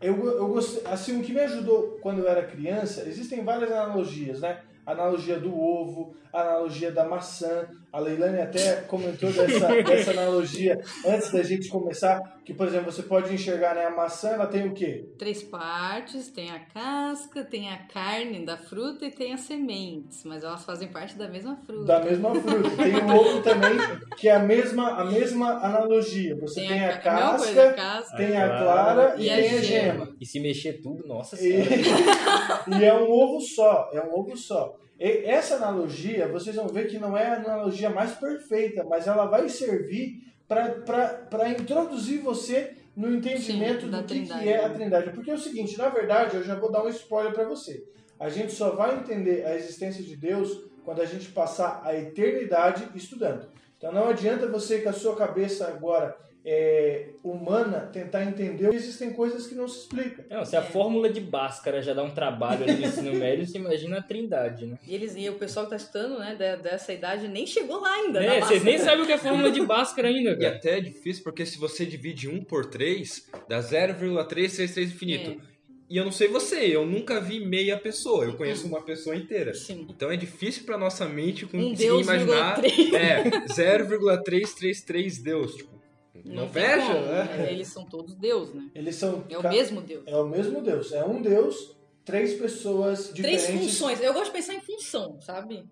eu, 0.00 0.26
eu 0.26 0.48
gostei, 0.48 0.82
assim, 0.90 1.20
o 1.20 1.22
que 1.22 1.32
me 1.32 1.40
ajudou 1.40 1.98
quando 2.00 2.20
eu 2.20 2.28
era 2.28 2.42
criança, 2.42 3.02
existem 3.02 3.44
várias 3.44 3.70
analogias, 3.70 4.40
né? 4.40 4.60
Analogia 4.84 5.38
do 5.38 5.56
ovo, 5.56 6.16
analogia 6.32 6.90
da 6.90 7.04
maçã. 7.04 7.68
A 7.92 7.98
Leilane 7.98 8.40
até 8.40 8.76
comentou 8.82 9.30
dessa, 9.30 9.68
dessa 9.82 10.10
analogia 10.12 10.80
antes 11.06 11.30
da 11.30 11.42
gente 11.42 11.68
começar, 11.68 12.38
que, 12.42 12.54
por 12.54 12.66
exemplo, 12.66 12.90
você 12.90 13.02
pode 13.02 13.34
enxergar, 13.34 13.74
né? 13.74 13.84
A 13.84 13.90
maçã, 13.90 14.30
ela 14.30 14.46
tem 14.46 14.66
o 14.66 14.72
quê? 14.72 15.04
Três 15.18 15.42
partes, 15.42 16.28
tem 16.30 16.50
a 16.50 16.58
casca, 16.60 17.44
tem 17.44 17.68
a 17.70 17.76
carne 17.76 18.46
da 18.46 18.56
fruta 18.56 19.04
e 19.04 19.10
tem 19.10 19.34
as 19.34 19.40
sementes, 19.40 20.24
mas 20.24 20.42
elas 20.42 20.64
fazem 20.64 20.88
parte 20.88 21.16
da 21.18 21.28
mesma 21.28 21.54
fruta. 21.66 21.84
Da 21.84 22.00
mesma 22.00 22.34
fruta. 22.34 22.70
Tem 22.82 22.94
o 22.96 23.14
ovo 23.14 23.42
também, 23.42 23.76
que 24.16 24.26
é 24.26 24.32
a 24.36 24.38
mesma, 24.38 24.92
a 25.00 25.04
mesma 25.04 25.50
analogia. 25.62 26.34
Você 26.36 26.60
tem, 26.66 26.84
a, 26.86 26.96
ca- 26.98 27.14
mesma 27.14 27.36
coisa, 27.36 27.62
a 27.68 27.72
casca, 27.74 27.82
casca. 28.00 28.16
tem 28.16 28.36
a 28.38 28.48
clara 28.48 28.62
clara 28.62 29.14
e, 29.18 29.24
e 29.26 29.30
a 29.30 29.34
tem 29.36 29.44
a 29.50 29.60
gema. 29.60 29.62
gema. 30.06 30.16
E 30.18 30.24
se 30.24 30.40
mexer 30.40 30.80
tudo, 30.80 31.06
nossa 31.06 31.36
E, 31.36 31.38
senhora. 31.38 32.64
e 32.80 32.84
é 32.84 32.94
um 32.94 33.10
ovo 33.10 33.38
só, 33.38 33.90
é 33.92 34.00
um 34.00 34.18
ovo 34.18 34.34
só. 34.34 34.78
E 34.98 35.26
essa 35.26 35.56
analogia, 35.56 36.28
vocês 36.28 36.56
vão 36.56 36.68
ver 36.68 36.88
que 36.88 36.98
não 36.98 37.16
é 37.16 37.26
a 37.26 37.36
analogia 37.36 37.90
mais 37.90 38.12
perfeita, 38.12 38.84
mas 38.84 39.06
ela 39.06 39.26
vai 39.26 39.48
servir 39.48 40.22
para 40.46 41.48
introduzir 41.48 42.20
você 42.20 42.76
no 42.94 43.14
entendimento 43.14 43.86
Sim, 43.86 43.90
do 43.90 44.04
que, 44.04 44.26
que 44.26 44.48
é 44.48 44.64
a 44.64 44.68
Trindade. 44.68 45.10
Porque 45.12 45.30
é 45.30 45.34
o 45.34 45.38
seguinte, 45.38 45.78
na 45.78 45.88
verdade, 45.88 46.36
eu 46.36 46.42
já 46.44 46.54
vou 46.54 46.70
dar 46.70 46.84
um 46.84 46.88
spoiler 46.88 47.32
para 47.32 47.44
você. 47.44 47.84
A 48.20 48.28
gente 48.28 48.52
só 48.52 48.70
vai 48.70 48.96
entender 48.96 49.44
a 49.44 49.56
existência 49.56 50.02
de 50.02 50.14
Deus 50.14 50.64
quando 50.84 51.00
a 51.00 51.06
gente 51.06 51.28
passar 51.30 51.80
a 51.84 51.96
eternidade 51.96 52.88
estudando. 52.94 53.48
Então 53.76 53.92
não 53.92 54.08
adianta 54.08 54.46
você 54.46 54.80
com 54.80 54.90
a 54.90 54.92
sua 54.92 55.16
cabeça 55.16 55.66
agora 55.66 56.16
é, 56.44 57.10
humana 57.22 57.80
tentar 57.92 58.24
entender. 58.24 58.72
Existem 58.74 59.12
coisas 59.12 59.46
que 59.46 59.54
não 59.54 59.68
se 59.68 59.80
explicam. 59.80 60.24
Não, 60.28 60.44
se 60.44 60.56
a 60.56 60.62
fórmula 60.62 61.08
de 61.08 61.20
Bhaskara 61.20 61.80
já 61.80 61.94
dá 61.94 62.02
um 62.02 62.10
trabalho 62.10 62.64
ali 62.64 62.74
no 62.74 62.86
ensino 62.86 63.12
médio, 63.14 63.46
você 63.46 63.58
imagina 63.58 63.98
a 63.98 64.02
trindade, 64.02 64.66
né? 64.66 64.78
E 64.86 64.94
eles 64.94 65.14
e 65.16 65.28
o 65.28 65.34
pessoal 65.34 65.66
que 65.66 65.70
tá 65.70 65.76
estudando, 65.76 66.18
né, 66.18 66.34
de- 66.34 66.62
dessa 66.62 66.92
idade 66.92 67.28
nem 67.28 67.46
chegou 67.46 67.80
lá 67.80 67.92
ainda. 67.94 68.22
É, 68.22 68.40
vocês 68.40 68.62
massa. 68.62 68.64
nem 68.64 68.78
sabem 68.78 69.04
o 69.04 69.06
que 69.06 69.12
é 69.12 69.18
fórmula 69.18 69.50
de 69.52 69.60
Bhaskara 69.64 70.08
ainda, 70.08 70.30
E 70.32 70.38
cara. 70.38 70.56
até 70.56 70.78
é 70.78 70.80
difícil 70.80 71.22
porque 71.22 71.46
se 71.46 71.58
você 71.58 71.86
divide 71.86 72.28
1 72.28 72.42
por 72.44 72.66
3, 72.66 73.28
dá 73.48 73.60
0,333 73.60 74.90
infinito. 74.90 75.30
É. 75.48 75.52
E 75.90 75.96
eu 75.98 76.04
não 76.06 76.12
sei 76.12 76.26
você, 76.26 76.56
eu 76.56 76.86
nunca 76.86 77.20
vi 77.20 77.44
meia 77.44 77.76
pessoa, 77.76 78.24
eu 78.24 78.32
conheço 78.34 78.66
uma 78.66 78.80
pessoa 78.80 79.14
inteira. 79.14 79.52
Sim. 79.52 79.86
Então 79.90 80.10
é 80.10 80.16
difícil 80.16 80.64
pra 80.64 80.78
nossa 80.78 81.04
mente 81.06 81.44
Um 81.44 81.48
conseguir 81.48 81.76
Deus, 81.76 82.02
imaginar. 82.02 82.60
vírgula 82.62 82.88
três. 82.88 82.94
É, 82.94 83.46
0,333 83.48 85.18
Deus. 85.22 85.54
Tipo, 85.54 85.81
não, 86.24 86.44
tem 86.48 86.62
fecha, 86.62 86.86
como, 86.94 87.06
né? 87.06 87.52
Eles 87.52 87.68
são 87.68 87.84
todos 87.86 88.14
Deus, 88.14 88.52
né? 88.54 88.70
Eles 88.74 88.96
são 88.96 89.24
É 89.28 89.38
o 89.38 89.42
ca- 89.42 89.50
mesmo 89.50 89.80
Deus. 89.80 90.04
É 90.06 90.16
o 90.16 90.26
mesmo 90.26 90.60
Deus. 90.60 90.92
É 90.92 91.04
um 91.04 91.22
Deus, 91.22 91.76
três 92.04 92.34
pessoas 92.34 93.12
diferentes. 93.14 93.46
Três 93.46 93.60
funções. 93.60 94.00
Eu 94.00 94.12
gosto 94.12 94.26
de 94.26 94.32
pensar 94.32 94.54
em 94.54 94.60
função, 94.60 95.20
sabe? 95.20 95.64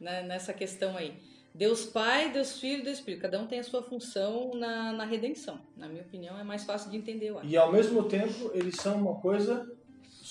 Né, 0.00 0.22
Nessa 0.22 0.52
questão 0.52 0.96
aí. 0.96 1.14
Deus 1.54 1.84
Pai, 1.86 2.30
Deus 2.30 2.60
Filho 2.60 2.80
e 2.80 2.84
Deus 2.84 2.98
Espírito. 2.98 3.22
Cada 3.22 3.40
um 3.40 3.46
tem 3.48 3.58
a 3.58 3.64
sua 3.64 3.82
função 3.82 4.52
na, 4.54 4.92
na 4.92 5.04
redenção. 5.04 5.58
Na 5.76 5.88
minha 5.88 6.02
opinião, 6.02 6.38
é 6.38 6.44
mais 6.44 6.62
fácil 6.62 6.88
de 6.90 6.96
entender, 6.96 7.30
eu 7.30 7.38
acho. 7.38 7.48
E 7.48 7.56
ao 7.56 7.72
mesmo 7.72 8.04
tempo, 8.04 8.52
eles 8.54 8.76
são 8.76 8.96
uma 8.96 9.16
coisa 9.16 9.68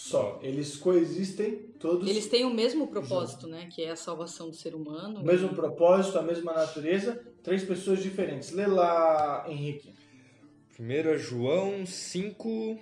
só. 0.07 0.39
Eles 0.41 0.77
coexistem 0.77 1.57
todos. 1.79 2.09
Eles 2.09 2.27
têm 2.27 2.45
o 2.45 2.53
mesmo 2.53 2.87
propósito, 2.87 3.47
né? 3.47 3.67
Que 3.73 3.83
é 3.83 3.91
a 3.91 3.95
salvação 3.95 4.49
do 4.49 4.55
ser 4.55 4.73
humano. 4.73 5.19
O 5.19 5.25
mesmo 5.25 5.49
propósito, 5.49 6.17
a 6.17 6.21
mesma 6.21 6.53
natureza, 6.53 7.21
três 7.43 7.63
pessoas 7.63 8.01
diferentes. 8.01 8.51
Lê 8.51 8.65
lá, 8.65 9.45
Henrique. 9.47 9.93
1 10.79 11.17
João 11.17 11.85
5, 11.85 12.79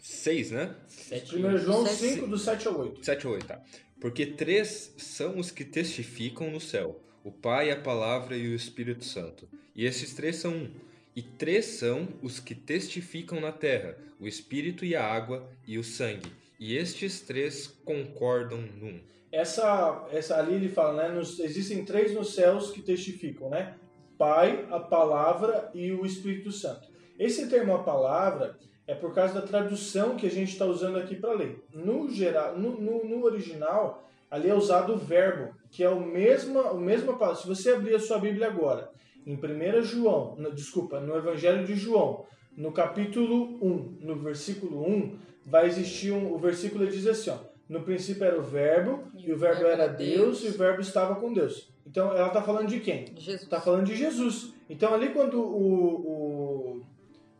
6, 0.00 0.50
né? 0.50 0.74
Sete 0.86 1.36
1 1.36 1.58
João 1.58 1.86
Sete. 1.86 2.14
5, 2.14 2.26
do 2.26 2.38
7 2.38 2.68
ao 2.68 2.80
8. 2.80 3.04
7 3.04 3.26
ou 3.26 3.34
8, 3.34 3.46
tá. 3.46 3.62
Porque 4.00 4.26
três 4.26 4.92
são 4.96 5.38
os 5.38 5.50
que 5.50 5.64
testificam 5.64 6.50
no 6.50 6.60
céu: 6.60 7.00
o 7.22 7.30
Pai, 7.30 7.70
a 7.70 7.80
Palavra 7.80 8.36
e 8.36 8.48
o 8.48 8.54
Espírito 8.54 9.04
Santo. 9.04 9.48
E 9.74 9.84
esses 9.84 10.14
três 10.14 10.36
são 10.36 10.52
um. 10.52 10.70
E 11.14 11.22
três 11.22 11.64
são 11.64 12.08
os 12.22 12.40
que 12.40 12.54
testificam 12.54 13.40
na 13.40 13.52
terra: 13.52 13.96
o 14.18 14.26
Espírito 14.26 14.84
e 14.84 14.96
a 14.96 15.04
água 15.04 15.48
e 15.66 15.78
o 15.78 15.84
sangue. 15.84 16.30
E 16.58 16.76
estes 16.76 17.20
três 17.20 17.66
concordam 17.84 18.58
num. 18.60 19.00
Essa, 19.30 20.06
essa 20.10 20.38
ali 20.38 20.54
ele 20.54 20.68
fala, 20.68 21.02
né? 21.02 21.14
nos- 21.14 21.38
existem 21.40 21.84
três 21.84 22.14
nos 22.14 22.34
céus 22.34 22.70
que 22.70 22.80
testificam, 22.80 23.50
né? 23.50 23.74
Pai, 24.16 24.66
a 24.70 24.80
palavra 24.80 25.70
e 25.74 25.92
o 25.92 26.06
Espírito 26.06 26.50
Santo. 26.50 26.88
Esse 27.18 27.48
termo 27.48 27.74
a 27.74 27.82
palavra 27.82 28.56
é 28.86 28.94
por 28.94 29.12
causa 29.14 29.34
da 29.34 29.42
tradução 29.42 30.16
que 30.16 30.26
a 30.26 30.30
gente 30.30 30.52
está 30.52 30.64
usando 30.64 30.96
aqui 30.98 31.16
para 31.16 31.32
ler. 31.34 31.62
No 31.74 32.08
geral, 32.08 32.56
no, 32.58 32.80
no, 32.80 33.04
no 33.04 33.24
original, 33.24 34.08
ali 34.30 34.48
é 34.48 34.54
usado 34.54 34.94
o 34.94 34.98
verbo, 34.98 35.54
que 35.70 35.82
é 35.84 35.88
o 35.90 36.00
mesmo, 36.00 36.58
o 36.60 36.80
mesmo 36.80 37.18
palavra. 37.18 37.40
Se 37.42 37.46
você 37.46 37.70
abrir 37.72 37.94
a 37.94 38.00
sua 38.00 38.18
Bíblia 38.18 38.46
agora, 38.46 38.90
em 39.26 39.34
1 39.36 39.82
João, 39.82 40.34
no- 40.36 40.54
desculpa, 40.54 41.00
no 41.00 41.14
Evangelho 41.16 41.66
de 41.66 41.74
João, 41.74 42.24
no 42.56 42.72
capítulo 42.72 43.58
1, 43.62 43.98
no 44.00 44.16
versículo 44.16 44.82
1, 44.88 45.18
vai 45.46 45.66
existir 45.66 46.12
um, 46.12 46.34
o 46.34 46.38
versículo 46.38 46.86
diz 46.86 47.06
assim, 47.06 47.30
ó, 47.30 47.38
no 47.68 47.82
princípio 47.82 48.24
era 48.24 48.38
o 48.38 48.42
verbo, 48.42 49.04
e, 49.16 49.32
o 49.32 49.38
verbo 49.38 49.64
era 49.64 49.86
Deus, 49.86 50.42
e 50.42 50.48
o 50.48 50.52
verbo 50.52 50.80
estava 50.80 51.14
com 51.14 51.32
Deus. 51.32 51.72
Então 51.86 52.12
ela 52.12 52.28
está 52.28 52.42
falando 52.42 52.68
de 52.68 52.80
quem? 52.80 53.06
Jesus. 53.16 53.42
Está 53.42 53.60
falando 53.60 53.86
de 53.86 53.94
Jesus. 53.94 54.52
Então 54.68 54.92
ali 54.92 55.10
quando 55.10 55.40
o, 55.40 56.82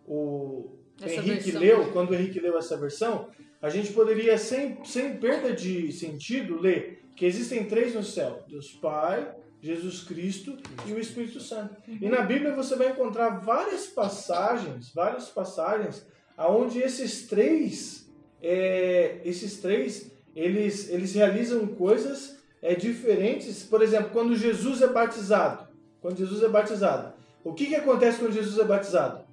o, 0.07 0.13
o 0.13 0.71
Henrique 1.05 1.51
leu, 1.51 1.91
quando 1.93 2.11
o 2.11 2.15
Henrique 2.15 2.39
leu 2.39 2.57
essa 2.57 2.77
versão, 2.77 3.29
a 3.61 3.69
gente 3.69 3.93
poderia, 3.93 4.39
sem, 4.39 4.85
sem 4.85 5.17
perda 5.17 5.53
de 5.53 5.91
sentido, 5.91 6.61
ler 6.61 7.03
que 7.17 7.27
existem 7.27 7.65
três 7.65 7.95
no 7.95 8.03
céu: 8.03 8.45
Deus 8.49 8.73
Pai, 8.73 9.35
Jesus 9.61 10.03
Cristo 10.05 10.57
e 10.87 10.93
o 10.93 10.99
Espírito 10.99 11.41
Santo. 11.41 11.75
E 11.89 12.09
na 12.09 12.23
Bíblia 12.23 12.55
você 12.55 12.77
vai 12.77 12.91
encontrar 12.91 13.41
várias 13.41 13.87
passagens, 13.87 14.93
várias 14.95 15.29
passagens, 15.29 16.07
aonde 16.37 16.79
esses 16.81 17.27
três, 17.27 18.07
é, 18.43 19.21
esses 19.25 19.61
três, 19.61 20.11
eles, 20.35 20.89
eles 20.91 21.15
realizam 21.15 21.67
coisas 21.67 22.37
é, 22.63 22.75
diferentes. 22.75 23.63
Por 23.63 23.83
exemplo, 23.83 24.11
quando 24.11 24.37
Jesus 24.37 24.83
é 24.83 24.89
batizado, 24.89 25.67
quando 26.01 26.19
Jesus 26.19 26.43
é 26.43 26.49
batizado, 26.49 27.15
o 27.43 27.53
que, 27.55 27.67
que 27.67 27.75
acontece 27.75 28.19
quando 28.19 28.33
Jesus 28.33 28.59
é 28.59 28.65
batizado? 28.65 29.25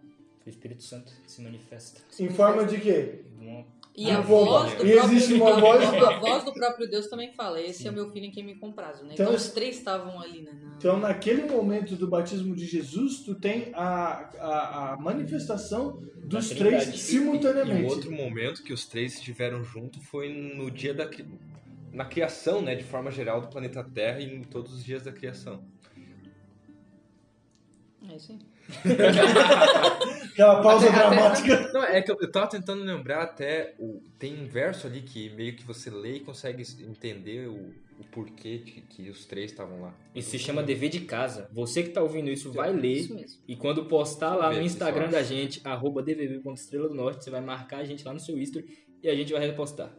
O 0.45 0.50
Espírito 0.50 0.83
Santo 0.83 1.12
se 1.25 1.41
manifesta. 1.41 2.01
Em 2.19 2.29
forma 2.29 2.65
de 2.65 2.79
quê? 2.79 3.22
De 3.39 3.45
uma- 3.48 3.65
E 3.96 4.10
a 4.10 4.18
Ah, 4.18 4.22
voz 4.22 4.74
do 4.76 4.86
e 4.88 4.92
existe 4.92 5.34
uma 5.36 5.46
próprio, 5.56 5.62
voz- 5.62 6.04
a 6.04 6.20
voz 6.20 6.44
do 6.44 6.52
próprio 6.54 6.90
Deus 6.90 7.08
também 7.08 7.32
fala, 7.34 7.62
esse 7.62 7.88
é 7.88 7.92
o 7.92 7.94
meu 7.94 8.10
filho 8.12 8.26
em 8.26 8.32
quem 8.32 8.44
me 8.44 8.56
comprazo, 8.56 9.04
né? 9.04 9.12
Então, 9.14 9.28
Então, 9.28 9.36
os 9.36 9.50
três 9.52 9.78
estavam 9.78 10.20
ali, 10.20 10.42
né? 10.42 10.52
na- 10.52 10.76
Então, 10.78 10.98
naquele 11.00 11.44
momento 11.46 11.96
do 11.96 12.08
batismo 12.08 12.56
de 12.56 12.66
Jesus, 12.66 13.20
tu 13.20 13.36
tem 13.36 13.70
a, 13.74 14.32
a, 14.40 14.94
a 14.94 14.98
manifestação 14.98 16.02
dos 16.24 16.50
Da 16.50 16.56
três 16.56 16.84
Trindade. 16.84 16.90
E 16.96 16.98
simultaneamente. 16.98 17.84
o 17.84 17.88
outro 17.88 18.12
momento 18.12 18.64
que 18.64 18.74
os 18.74 18.88
três 18.88 19.14
estiveram 19.14 19.64
junto 19.64 20.02
foi 20.02 20.30
no 20.34 20.72
dia 20.72 20.94
da 20.94 21.08
na 21.92 22.06
criação, 22.06 22.60
né, 22.60 22.74
de 22.74 22.84
forma 22.84 23.12
geral 23.12 23.40
do 23.42 23.48
planeta 23.50 23.84
Terra 23.84 24.20
e 24.20 24.26
em 24.36 24.42
todos 24.44 24.74
os 24.74 24.84
dias 24.84 25.04
da 25.04 25.12
criação. 25.12 25.64
É 28.10 28.16
isso 28.16 28.32
aí. 28.32 28.40
Aquela 30.32 30.62
pausa 30.62 30.88
Até- 30.89 30.98
até- 30.98 31.10
dramática. 31.15 31.72
Não, 31.74 31.84
é 31.84 32.01
que 32.01 32.12
eu, 32.12 32.17
eu 32.20 32.32
tava 32.32 32.48
tentando 32.48 32.84
lembrar 32.84 33.22
até 33.24 33.75
o 33.79 34.01
tem 34.17 34.41
um 34.41 34.48
verso 34.48 34.88
ali 34.88 35.01
que 35.01 35.29
meio 35.32 35.55
que 35.55 35.63
você 35.63 35.89
lê 35.89 36.17
e 36.17 36.20
consegue 36.22 36.63
entender 36.82 37.48
o, 37.48 37.74
o 38.00 38.03
porquê 38.12 38.58
de 38.60 38.72
que 38.82 39.10
os 39.10 39.25
três 39.25 39.51
estavam 39.51 39.82
lá. 39.82 39.93
Isso 40.15 40.32
se 40.32 40.39
chama 40.39 40.63
dever 40.63 40.89
de 40.89 41.01
casa. 41.01 41.50
Você 41.51 41.84
que 41.84 41.89
tá 41.89 42.01
ouvindo 42.01 42.29
isso 42.29 42.51
vai 42.51 42.72
ler 42.74 42.93
Isso 42.93 43.13
mesmo. 43.13 43.41
e 43.48 43.55
quando 43.55 43.86
postar 43.86 44.36
lá 44.36 44.51
eu 44.53 44.60
no 44.60 44.65
Instagram 44.65 45.05
eu 45.05 45.12
da 45.12 45.24
gente, 45.24 45.62
arroba 45.63 46.01
dvb.estrela 46.01 46.88
do 46.88 46.96
norte, 46.96 47.24
você 47.24 47.29
vai 47.29 47.41
marcar 47.41 47.77
a 47.79 47.84
gente 47.84 48.03
lá 48.03 48.13
no 48.13 48.20
seu 48.20 48.38
history 48.38 48.65
e 49.03 49.10
a 49.10 49.15
gente 49.15 49.32
vai 49.34 49.46
repostar. 49.46 49.91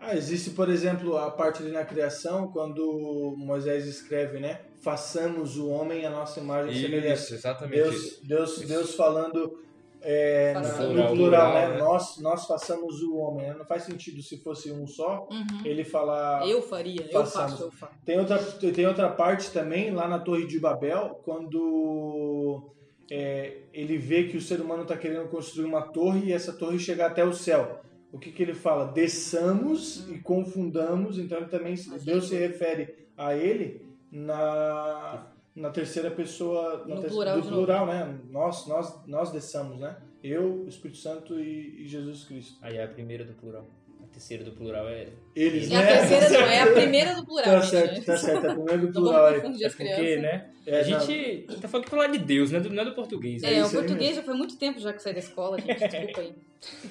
Ah, 0.00 0.14
existe, 0.16 0.50
por 0.50 0.68
exemplo, 0.68 1.16
a 1.16 1.30
parte 1.30 1.62
ali 1.62 1.70
na 1.72 1.84
criação, 1.84 2.48
quando 2.48 3.34
Moisés 3.38 3.86
escreve, 3.86 4.38
né? 4.40 4.60
Façamos 4.82 5.56
o 5.56 5.68
homem 5.70 6.04
a 6.04 6.10
nossa 6.10 6.40
imagem 6.40 6.72
e 6.76 6.80
semelhança. 6.82 7.22
Isso, 7.24 7.34
exatamente 7.34 7.76
Deus, 7.82 7.94
isso. 7.96 8.26
Deus, 8.26 8.58
Deus 8.60 8.94
falando 8.94 9.60
é, 10.02 10.52
na- 10.52 10.62
Façamos. 10.64 10.88
no 10.88 10.94
plural, 10.94 11.14
Plural, 11.16 11.54
né? 11.54 11.68
né? 11.70 11.78
Nós, 11.78 12.18
nós 12.18 12.46
façamos 12.46 13.00
o 13.02 13.16
homem. 13.16 13.46
né? 13.48 13.54
Não 13.56 13.64
faz 13.64 13.84
sentido 13.84 14.20
se 14.22 14.36
fosse 14.42 14.70
um 14.70 14.86
só, 14.86 15.26
Uhum. 15.30 15.64
ele 15.64 15.82
falar 15.84 16.46
Eu 16.46 16.60
faria, 16.60 17.00
eu 17.06 17.10
façamos. 17.10 17.52
faço, 17.52 17.62
eu 17.62 17.70
faço. 17.72 17.94
Tem 18.04 18.18
outra, 18.18 18.38
tem 18.38 18.86
outra 18.86 19.08
parte 19.08 19.50
também, 19.50 19.90
lá 19.92 20.06
na 20.06 20.18
Torre 20.18 20.46
de 20.46 20.60
Babel, 20.60 21.22
quando 21.24 22.68
é, 23.10 23.58
ele 23.72 23.96
vê 23.96 24.24
que 24.24 24.36
o 24.36 24.42
ser 24.42 24.60
humano 24.60 24.82
está 24.82 24.96
querendo 24.96 25.26
construir 25.28 25.64
uma 25.64 25.80
torre 25.82 26.26
e 26.26 26.32
essa 26.32 26.52
torre 26.52 26.78
chegar 26.78 27.06
até 27.06 27.24
o 27.24 27.32
céu. 27.32 27.80
O 28.14 28.18
que, 28.18 28.30
que 28.30 28.42
ele 28.42 28.54
fala? 28.54 28.92
Desçamos 28.92 30.08
e 30.08 30.18
confundamos. 30.18 31.18
Então, 31.18 31.38
ele 31.38 31.48
também, 31.48 31.74
Deus 32.04 32.28
se 32.28 32.36
refere 32.36 32.94
a 33.16 33.34
ele 33.36 33.84
na, 34.12 35.26
na 35.54 35.70
terceira 35.70 36.10
pessoa 36.10 36.84
na 36.86 36.94
No 36.94 37.00
ter- 37.02 37.08
plural 37.08 37.36
do 37.36 37.42
de 37.42 37.48
novo. 37.50 37.62
plural, 37.64 37.86
né? 37.86 38.18
Nós, 38.30 38.66
nós, 38.66 39.06
nós 39.06 39.30
desçamos, 39.32 39.80
né? 39.80 39.96
Eu, 40.22 40.62
o 40.64 40.68
Espírito 40.68 40.98
Santo 40.98 41.38
e, 41.40 41.82
e 41.82 41.88
Jesus 41.88 42.24
Cristo. 42.24 42.56
Aí 42.62 42.76
é 42.76 42.84
a 42.84 42.88
primeira 42.88 43.24
do 43.24 43.34
plural. 43.34 43.66
A 44.14 44.16
terceira 44.16 44.44
do 44.44 44.52
plural 44.52 44.88
é. 44.88 45.08
Eles, 45.34 45.68
E 45.68 45.74
a 45.74 45.80
né? 45.80 45.86
terceira 45.98 46.30
não, 46.30 46.46
é 46.46 46.60
a 46.62 46.66
primeira 46.72 47.14
do 47.16 47.26
plural. 47.26 47.44
Tá 47.60 47.62
certo, 47.62 47.94
né? 47.96 48.00
tá 48.02 48.16
certo. 48.16 48.46
A 48.46 48.54
primeira 48.54 48.78
do 48.78 48.86
Não 48.86 48.92
plural 48.92 49.28
É 49.28 49.36
as 49.38 49.42
porque, 49.42 49.70
crianças. 49.76 50.22
né? 50.22 50.50
É, 50.64 50.80
a 50.80 50.86
não. 50.88 51.00
gente 51.00 51.46
tá 51.60 51.66
falando 51.68 51.84
que 51.84 51.90
falar 51.90 52.06
de 52.06 52.18
Deus, 52.18 52.52
né? 52.52 52.60
Do- 52.60 52.70
Não 52.70 52.82
é 52.82 52.84
do 52.86 52.94
português. 52.94 53.42
É, 53.42 53.54
É 53.58 53.64
o 53.64 53.68
português 53.70 54.14
já 54.14 54.22
foi 54.22 54.34
muito 54.34 54.56
tempo 54.56 54.78
já 54.78 54.92
que 54.92 55.02
saí 55.02 55.12
da 55.14 55.18
escola, 55.18 55.58
gente. 55.60 55.74
Desculpa 55.88 56.20
aí. 56.20 56.32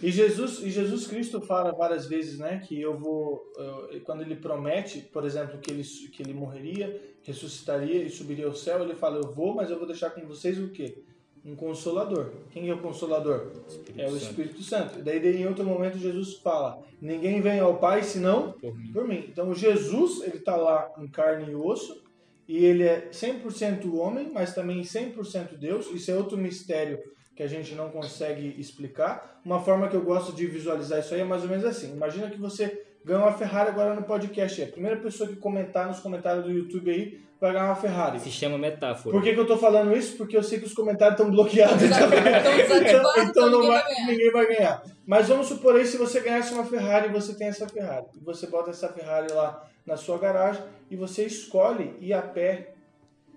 E 0.04 0.12
Jesus, 0.12 0.60
e 0.62 0.70
Jesus 0.70 1.08
Cristo 1.08 1.40
fala 1.40 1.72
várias 1.72 2.06
vezes, 2.08 2.38
né, 2.38 2.62
que 2.68 2.80
eu 2.80 2.98
vou, 2.98 3.42
eu- 3.58 4.02
quando 4.04 4.22
ele 4.22 4.36
promete, 4.36 5.00
por 5.00 5.24
exemplo, 5.26 5.58
que 5.60 5.72
ele, 5.72 5.84
que 5.84 6.22
ele 6.22 6.34
morreria, 6.34 7.02
ressuscitaria 7.24 8.04
e 8.04 8.10
subiria 8.10 8.46
ao 8.48 8.54
céu, 8.54 8.84
ele 8.84 8.96
fala, 8.96 9.18
eu 9.18 9.32
vou, 9.34 9.56
mas 9.56 9.70
eu 9.72 9.78
vou 9.78 9.88
deixar 9.88 10.10
com 10.12 10.22
vocês 10.28 10.60
o 10.60 10.68
quê? 10.70 10.98
Um 11.46 11.56
consolador. 11.56 12.32
Quem 12.52 12.70
é 12.70 12.74
o 12.74 12.78
consolador? 12.80 13.52
Espírito 13.68 14.02
É 14.02 14.06
o 14.06 14.12
Santo. 14.12 14.24
Espírito 14.24 14.64
Santo. 14.64 15.04
Daí, 15.04 15.20
daí, 15.20 15.42
em 15.42 15.48
outro 15.48 15.66
momento, 15.66 15.98
Jesus 15.98 16.36
fala, 16.38 16.80
ninguém 17.02 17.42
vem 17.42 17.60
ao 17.60 17.78
Pai 17.78 18.02
senão 18.02 18.54
Por 18.54 18.78
mim. 18.78 18.92
por 18.94 19.08
mim. 19.08 19.26
Então, 19.30 19.54
Jesus, 19.54 20.22
ele 20.24 20.38
está 20.38 20.56
lá 20.56 20.90
em 20.98 21.08
carne 21.08 21.52
e 21.52 21.56
osso, 21.56 22.02
e 22.48 22.64
ele 22.64 22.84
é 22.84 23.10
100% 23.12 23.94
homem, 23.94 24.32
mas 24.34 24.54
também 24.54 24.82
100% 24.82 25.58
Deus. 25.58 25.88
Isso 25.92 26.12
é 26.12 26.16
outro 26.16 26.38
mistério 26.38 26.98
que 27.36 27.44
a 27.44 27.48
gente 27.48 27.74
não 27.76 27.90
consegue 27.90 28.56
explicar. 28.60 29.42
Uma 29.44 29.60
forma 29.62 29.90
que 29.90 29.96
eu 29.96 30.02
gosto 30.04 30.34
de 30.34 30.46
visualizar 30.46 31.00
isso 31.00 31.14
aí 31.14 31.22
é 31.22 31.26
mais 31.26 31.44
ou 31.44 31.50
menos 31.50 31.66
assim. 31.66 31.92
Imagina 31.94 32.30
que 32.30 32.40
você 32.40 32.86
ganhou 33.06 33.24
uma 33.24 33.34
Ferrari 33.34 33.70
agora 33.70 33.94
no 33.94 34.04
podcast. 34.04 34.62
A 34.63 34.68
primeira 34.68 34.98
pessoa 34.98 35.30
que 35.30 35.36
comentar 35.36 35.88
nos 35.88 36.00
comentários 36.00 36.46
do 36.46 36.52
YouTube 36.52 36.89
aí 36.92 37.20
vai 37.39 37.52
ganhar 37.52 37.66
uma 37.66 37.76
Ferrari. 37.76 38.20
Se 38.20 38.32
chama 38.32 38.58
metáfora. 38.58 39.13
Por 39.13 39.22
que, 39.22 39.34
que 39.34 39.39
eu 39.39 39.46
tô 39.46 39.58
falando 39.58 39.96
isso? 39.96 40.16
Porque 40.18 40.36
eu 40.38 40.44
sei 40.44 40.60
que 40.60 40.66
os 40.66 40.74
comentários 40.74 41.20
estão 41.20 41.32
bloqueados. 41.32 41.76
Desativados, 41.82 43.18
então 43.18 43.24
então 43.24 43.50
não 43.50 43.60
ninguém 43.62 43.72
vai- 43.72 43.84
vai 43.84 43.94
ganhar. 43.96 44.08
ninguém 44.08 44.32
vai 44.32 44.48
ganhar. 44.48 44.84
Mas 45.06 45.28
vamos 45.28 45.48
supor 45.48 45.76
aí 45.76 45.86
se 45.86 45.98
você 45.98 46.22
ganhasse 46.22 46.54
uma 46.54 46.66
Ferrari 46.66 47.10
e 47.10 47.12
você 47.12 47.34
tem 47.34 47.48
essa 47.48 47.68
Ferrari. 47.68 48.06
E 48.20 48.24
você 48.24 48.48
bota 48.48 48.70
essa 48.72 48.88
Ferrari 48.89 49.32
lá 49.34 49.66
na 49.86 49.98
sua 49.98 50.18
garagem 50.18 50.63
e 50.89 50.96
você 50.96 51.26
escolhe 51.26 51.94
ir 52.00 52.13
a 52.13 52.22
pé 52.22 52.74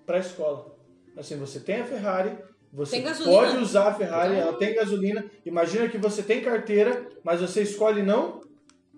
para 0.05 0.17
a 0.17 0.21
escola. 0.21 0.73
Assim, 1.17 1.35
você 1.35 1.59
tem 1.59 1.81
a 1.81 1.85
Ferrari, 1.85 2.31
você 2.71 3.01
pode 3.25 3.57
usar 3.57 3.87
a 3.89 3.93
Ferrari, 3.93 4.35
ela 4.35 4.53
tem 4.53 4.73
gasolina. 4.75 5.25
Imagina 5.45 5.89
que 5.89 5.97
você 5.97 6.21
tem 6.23 6.41
carteira, 6.41 7.05
mas 7.23 7.41
você 7.41 7.63
escolhe 7.63 8.01
não 8.03 8.39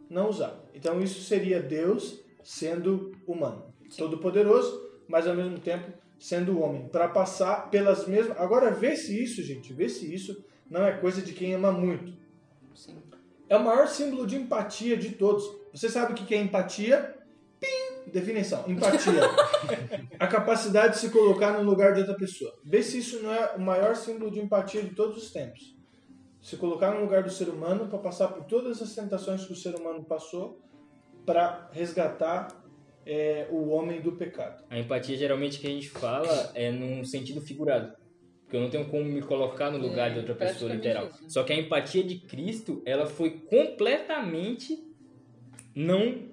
não 0.10 0.30
usar. 0.30 0.60
Então 0.74 1.02
isso 1.02 1.22
seria 1.22 1.62
Deus 1.62 2.19
sendo 2.43 3.12
humano, 3.28 3.74
todo 3.98 4.17
poderoso, 4.17 4.89
mas 5.08 5.28
ao 5.28 5.36
mesmo 5.36 5.60
tempo 5.60 5.91
sendo 6.19 6.62
homem, 6.62 6.88
para 6.89 7.08
passar 7.08 7.69
pelas 7.69 8.06
mesmas. 8.08 8.38
Agora 8.38 8.72
vê 8.72 8.95
se 8.95 9.24
isso, 9.24 9.41
gente, 9.41 9.72
vê 9.72 9.88
se 9.88 10.13
isso 10.13 10.43
não 10.69 10.84
é 10.84 10.91
coisa 10.91 11.22
de 11.22 11.34
quem 11.34 11.54
ama 11.54 11.72
muito. 11.72 12.13
Sim. 12.76 12.98
É 13.48 13.56
o 13.56 13.63
maior 13.63 13.88
símbolo 13.88 14.28
de 14.28 14.36
empatia 14.36 14.98
de 14.98 15.12
todos. 15.12 15.43
Você 15.74 15.89
sabe 15.89 16.12
o 16.12 16.15
que 16.15 16.26
que 16.26 16.36
é 16.36 16.41
empatia? 16.41 17.15
Pim! 17.60 18.12
Definição. 18.12 18.63
Empatia. 18.67 19.22
a 20.19 20.28
capacidade 20.28 20.93
de 20.93 21.00
se 21.00 21.10
colocar 21.10 21.54
no 21.54 21.63
lugar 21.63 21.93
de 21.93 22.02
outra 22.02 22.15
pessoa. 22.15 22.54
Vê 22.63 22.84
se 22.84 23.00
isso 23.00 23.24
não 23.24 23.34
é 23.34 23.56
o 23.56 23.62
maior 23.62 23.95
símbolo 23.95 24.30
de 24.30 24.39
empatia 24.39 24.84
de 24.84 24.89
todos 24.89 25.17
os 25.17 25.32
tempos. 25.32 25.76
Se 26.41 26.56
colocar 26.58 26.91
no 26.93 27.02
lugar 27.02 27.23
do 27.23 27.30
ser 27.30 27.49
humano 27.49 27.88
para 27.88 27.99
passar 27.99 28.30
por 28.30 28.45
todas 28.45 28.82
as 28.82 28.95
tentações 28.95 29.45
que 29.45 29.52
o 29.54 29.56
ser 29.56 29.75
humano 29.75 30.04
passou 30.04 30.62
para 31.25 31.69
resgatar 31.73 32.47
é, 33.06 33.47
o 33.52 33.69
homem 33.69 34.02
do 34.02 34.13
pecado. 34.13 34.63
A 34.69 34.80
empatia 34.80 35.17
geralmente 35.17 35.60
que 35.60 35.67
a 35.67 35.69
gente 35.69 35.89
fala 35.89 36.52
é 36.56 36.71
num 36.71 37.04
sentido 37.04 37.41
figurado. 37.41 37.93
Porque 38.43 38.58
eu 38.58 38.62
não 38.62 38.69
tenho 38.69 38.86
como 38.89 39.04
me 39.04 39.21
colocar 39.21 39.69
no 39.69 39.78
lugar 39.78 40.10
É, 40.10 40.13
de 40.13 40.19
outra 40.19 40.34
pessoa 40.34 40.73
literal. 40.73 41.08
isso? 41.08 41.30
Só 41.30 41.43
que 41.43 41.54
a 41.54 41.56
empatia 41.56 42.04
de 42.04 42.15
Cristo, 42.19 42.82
ela 42.86 43.06
foi 43.06 43.32
completamente 43.41 44.84
não. 45.75 46.28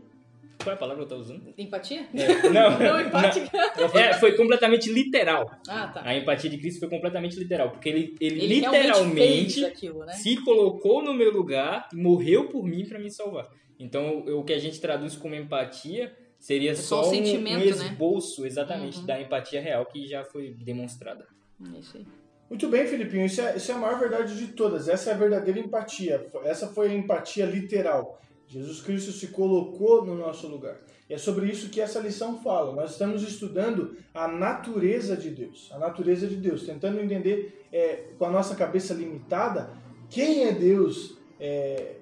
Qual 0.67 0.73
é 0.73 0.75
a 0.75 0.79
palavra 0.81 1.07
que 1.07 1.13
eu 1.13 1.17
tô 1.17 1.23
usando? 1.23 1.55
Empatia? 1.57 2.09
É, 2.13 2.49
não, 2.51 2.77
Não, 2.77 3.01
empática. 3.01 3.49
não. 3.79 4.01
É, 4.01 4.15
foi 4.15 4.37
completamente 4.37 4.93
literal. 4.93 5.49
Ah, 5.69 5.87
tá. 5.87 6.03
A 6.05 6.17
empatia 6.17 6.51
de 6.51 6.59
Cristo 6.59 6.81
foi 6.81 6.89
completamente 6.89 7.39
literal. 7.39 7.71
Porque 7.71 7.89
ele, 7.89 8.17
ele, 8.21 8.43
Ele 8.43 8.55
literalmente 8.57 9.65
aquilo, 9.65 10.05
né? 10.05 10.13
se 10.15 10.43
colocou 10.43 11.05
no 11.05 11.15
meu 11.15 11.33
lugar 11.33 11.89
e 11.93 11.97
morreu 11.97 12.49
por 12.49 12.65
mim 12.65 12.85
para 12.85 12.99
me 12.99 13.09
salvar. 13.13 13.49
Então, 13.79 14.25
o 14.27 14.43
que 14.43 14.53
a 14.53 14.59
gente 14.59 14.81
traduz 14.81 15.15
como 15.15 15.37
empatia 15.37 16.13
seria 16.37 16.75
só 16.75 17.03
só, 17.03 17.05
o 17.05 17.07
um, 17.07 17.11
sentimento, 17.15 17.63
um 17.63 17.79
né? 17.79 17.87
esboço, 17.87 18.45
exatamente, 18.45 18.99
Uhum. 18.99 19.07
da 19.07 19.21
empatia 19.21 19.61
real 19.61 19.87
que 19.87 20.05
já 20.05 20.25
foi 20.25 20.53
demonstrada. 20.65 21.27
É 21.75 21.79
isso 21.79 21.97
aí. 21.97 22.05
Muito 22.51 22.69
bem, 22.69 22.87
Filipinho. 22.89 23.27
Isso 23.27 23.41
é, 23.41 23.57
isso 23.57 23.71
é 23.71 23.75
a 23.75 23.79
maior 23.79 24.01
verdade 24.01 24.37
de 24.37 24.49
todas. 24.49 24.89
Essa 24.89 25.11
é 25.11 25.15
a 25.15 25.17
verdadeira 25.17 25.61
empatia. 25.61 26.27
Essa 26.45 26.67
foi 26.67 26.89
a 26.89 26.95
empatia 26.95 27.45
literal. 27.47 28.21
Jesus 28.49 28.81
Cristo 28.81 29.13
se 29.13 29.29
colocou 29.29 30.05
no 30.05 30.17
nosso 30.17 30.47
lugar. 30.47 30.77
E 31.09 31.15
é 31.15 31.19
sobre 31.19 31.47
isso 31.47 31.69
que 31.69 31.81
essa 31.81 32.01
lição 32.01 32.41
fala. 32.41 32.73
Nós 32.73 32.93
estamos 32.93 33.23
estudando 33.23 33.97
a 34.15 34.27
natureza 34.27 35.17
de 35.17 35.31
Deus. 35.31 35.71
A 35.73 35.79
natureza 35.79 36.27
de 36.27 36.37
Deus. 36.37 36.65
Tentando 36.65 37.01
entender 37.01 37.67
é, 37.73 38.05
com 38.19 38.25
a 38.25 38.31
nossa 38.31 38.55
cabeça 38.55 38.95
limitada 38.95 39.71
quem 40.11 40.45
é 40.45 40.53
Deus. 40.53 41.17
É, 41.39 41.97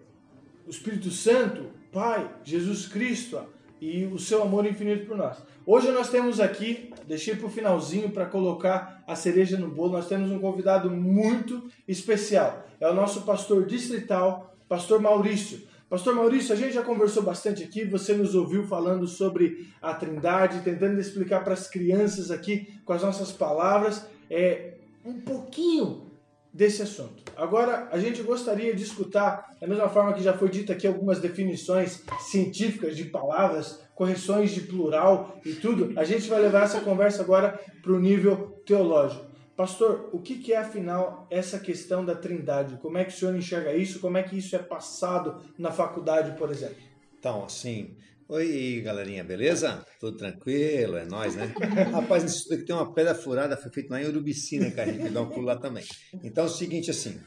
o 0.67 0.71
Espírito 0.71 1.11
Santo, 1.11 1.71
Pai, 1.93 2.31
Jesus 2.43 2.87
Cristo 2.89 3.41
e 3.81 4.07
o 4.07 4.19
seu 4.19 4.43
amor 4.43 4.65
infinito 4.65 5.07
por 5.07 5.17
nós. 5.17 5.37
Hoje 5.67 5.91
nós 5.91 6.09
temos 6.09 6.41
aqui, 6.41 6.91
deixei 7.07 7.37
para 7.37 7.47
o 7.47 7.51
finalzinho 7.51 8.11
para 8.11 8.25
colocar 8.25 9.05
a 9.07 9.15
cereja 9.15 9.59
no 9.59 9.69
bolo, 9.69 9.93
nós 9.93 10.09
temos 10.09 10.31
um 10.31 10.39
convidado 10.39 10.91
muito 10.91 11.69
especial. 11.87 12.67
É 12.81 12.89
o 12.89 12.95
nosso 12.95 13.23
pastor 13.23 13.67
distrital, 13.67 14.57
pastor 14.69 15.01
Maurício. 15.01 15.61
Pastor 15.89 16.15
Maurício, 16.15 16.53
a 16.53 16.57
gente 16.57 16.73
já 16.73 16.83
conversou 16.83 17.23
bastante 17.23 17.63
aqui, 17.63 17.85
você 17.85 18.15
nos 18.15 18.35
ouviu 18.35 18.67
falando 18.67 19.07
sobre 19.07 19.69
a 19.81 19.93
Trindade, 19.95 20.63
tentando 20.63 20.99
explicar 20.99 21.45
para 21.45 21.53
as 21.53 21.69
crianças 21.69 22.31
aqui 22.31 22.81
com 22.85 22.93
as 22.93 23.03
nossas 23.03 23.31
palavras 23.31 24.07
é, 24.31 24.75
um 25.05 25.21
pouquinho 25.21 26.11
desse 26.53 26.83
assunto. 26.83 27.23
Agora, 27.37 27.89
a 27.91 27.99
gente 27.99 28.23
gostaria 28.23 28.75
de 28.75 28.83
escutar, 28.83 29.57
da 29.61 29.67
mesma 29.67 29.89
forma 29.89 30.15
que 30.15 30.23
já 30.23 30.33
foi 30.33 30.49
dito 30.49 30.73
aqui 30.73 30.87
algumas 30.87 31.21
definições 31.21 32.03
científicas 32.21 32.97
de 32.97 33.05
palavras, 33.05 33.81
correções 33.95 34.53
de 34.53 34.63
plural 34.63 35.39
e 35.45 35.53
tudo, 35.53 35.93
a 35.99 36.05
gente 36.05 36.29
vai 36.29 36.41
levar 36.41 36.63
essa 36.63 36.81
conversa 36.81 37.23
agora 37.23 37.61
para 37.83 37.93
o 37.93 38.01
nível 38.01 38.63
teológico. 38.65 39.34
Pastor, 39.57 40.11
o 40.13 40.19
que, 40.19 40.53
é 40.53 40.57
afinal 40.57 41.29
essa 41.31 41.61
questão 41.61 42.05
da 42.05 42.17
trindade? 42.17 42.77
Como 42.79 42.99
é 42.99 43.05
que 43.05 43.15
o 43.15 43.17
senhor 43.17 43.37
enxerga 43.37 43.73
isso? 43.73 44.01
Como 44.01 44.19
é 44.19 44.23
que 44.23 44.37
isso 44.37 44.57
é 44.57 44.59
passado 44.59 45.41
na 45.57 45.71
faculdade, 45.71 46.37
por 46.37 46.51
exemplo? 46.51 46.77
Então, 47.17 47.45
assim, 47.45 47.97
oi 48.29 48.81
galerinha, 48.85 49.23
beleza? 49.23 49.87
Tudo 50.01 50.17
tranquilo? 50.17 50.97
É 50.97 51.05
nós, 51.05 51.37
né? 51.37 51.55
Rapaz, 51.93 52.25
estudo 52.25 52.55
aqui 52.57 52.65
tem 52.65 52.75
uma 52.75 52.93
pedra 52.93 53.15
furada, 53.15 53.57
foi 53.57 53.71
feito 53.71 53.91
lá 53.91 54.03
em 54.03 54.09
Urubici, 54.09 54.59
né, 54.59 54.73
cara? 54.73 54.91
A 54.91 54.93
gente 54.93 55.11
dá 55.11 55.23
um 55.23 55.31
pulo 55.31 55.47
lá 55.47 55.57
também. 55.57 55.85
Então 56.25 56.45
é 56.45 56.47
o 56.49 56.51
seguinte, 56.51 56.91
assim, 56.91 57.21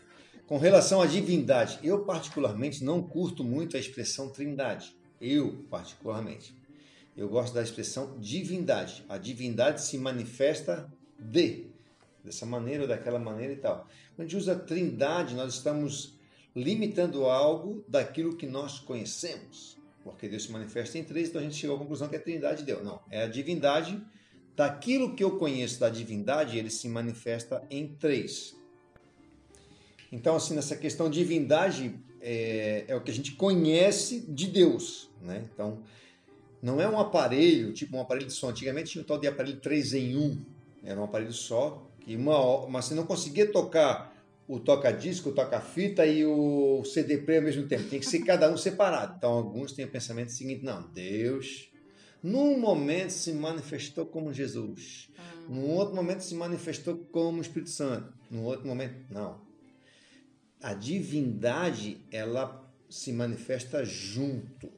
com 0.45 0.57
relação 0.57 1.01
à 1.01 1.05
divindade, 1.05 1.79
eu 1.81 2.03
particularmente 2.03 2.83
não 2.83 3.01
curto 3.01 3.41
muito 3.41 3.77
a 3.77 3.79
expressão 3.79 4.29
trindade. 4.29 4.93
Eu, 5.21 5.65
particularmente. 5.69 6.53
Eu 7.15 7.29
gosto 7.29 7.53
da 7.53 7.63
expressão 7.63 8.19
divindade. 8.19 9.05
A 9.07 9.17
divindade 9.17 9.81
se 9.81 9.97
manifesta 9.97 10.91
de 11.17 11.67
dessa 12.27 12.45
maneira 12.45 12.83
ou 12.83 12.87
daquela 12.87 13.17
maneira 13.17 13.53
e 13.53 13.55
tal. 13.55 13.87
Quando 14.15 14.19
a 14.19 14.23
gente 14.23 14.37
usa 14.37 14.55
trindade, 14.55 15.33
nós 15.33 15.55
estamos 15.55 16.15
limitando 16.55 17.25
algo 17.25 17.83
daquilo 17.87 18.35
que 18.35 18.45
nós 18.45 18.79
conhecemos. 18.79 19.77
Porque 20.03 20.27
Deus 20.27 20.43
se 20.43 20.51
manifesta 20.51 20.97
em 20.97 21.03
três, 21.03 21.29
então 21.29 21.41
a 21.41 21.43
gente 21.43 21.55
chegou 21.55 21.75
à 21.75 21.79
conclusão 21.79 22.07
que 22.07 22.15
é 22.15 22.19
a 22.19 22.21
trindade 22.21 22.59
de 22.59 22.65
Deus. 22.65 22.83
Não, 22.83 22.99
é 23.09 23.23
a 23.23 23.27
divindade. 23.27 24.01
Daquilo 24.55 25.15
que 25.15 25.23
eu 25.23 25.37
conheço 25.37 25.79
da 25.79 25.89
divindade, 25.89 26.57
ele 26.57 26.69
se 26.69 26.87
manifesta 26.89 27.63
em 27.69 27.87
três. 27.87 28.55
Então, 30.11 30.35
assim, 30.35 30.55
nessa 30.55 30.75
questão 30.75 31.09
de 31.09 31.19
divindade, 31.19 31.99
é, 32.21 32.85
é 32.87 32.95
o 32.95 33.01
que 33.01 33.11
a 33.11 33.13
gente 33.13 33.33
conhece 33.33 34.21
de 34.21 34.47
Deus. 34.47 35.09
Né? 35.21 35.47
Então, 35.53 35.83
não 36.61 36.81
é 36.81 36.89
um 36.89 36.99
aparelho, 36.99 37.71
tipo 37.71 37.95
um 37.95 38.01
aparelho 38.01 38.27
de 38.27 38.33
som. 38.33 38.49
Antigamente 38.49 38.91
tinha 38.91 39.03
o 39.03 39.05
tal 39.05 39.19
de 39.19 39.27
aparelho 39.27 39.59
3 39.59 39.93
em 39.93 40.17
1. 40.17 40.45
Era 40.83 40.99
um 40.99 41.03
aparelho 41.03 41.33
só 41.33 41.86
e 42.07 42.15
uma, 42.15 42.67
mas 42.69 42.85
você 42.85 42.95
não 42.95 43.05
conseguia 43.05 43.51
tocar 43.51 44.15
o 44.47 44.61
toca-disco, 44.61 45.29
o 45.29 45.33
toca-fita 45.33 46.05
e 46.05 46.25
o 46.25 46.81
CD 46.85 47.17
player 47.17 47.41
ao 47.41 47.45
mesmo 47.45 47.67
tempo. 47.67 47.89
Tem 47.89 47.99
que 47.99 48.05
ser 48.05 48.19
cada 48.19 48.49
um 48.49 48.55
separado. 48.55 49.15
Então, 49.17 49.33
alguns 49.33 49.73
têm 49.73 49.83
o 49.83 49.91
pensamento 49.91 50.31
seguinte: 50.31 50.63
não, 50.63 50.89
Deus, 50.89 51.69
num 52.23 52.57
momento 52.57 53.09
se 53.09 53.33
manifestou 53.33 54.05
como 54.05 54.33
Jesus, 54.33 55.09
ah. 55.17 55.21
num 55.49 55.69
outro 55.71 55.93
momento 55.93 56.21
se 56.21 56.33
manifestou 56.33 56.97
como 57.11 57.41
Espírito 57.41 57.71
Santo, 57.71 58.13
num 58.31 58.45
outro 58.45 58.65
momento, 58.65 59.05
não. 59.11 59.45
A 60.61 60.73
divindade, 60.73 62.05
ela 62.09 62.65
se 62.89 63.11
manifesta 63.11 63.83
junto. 63.83 64.71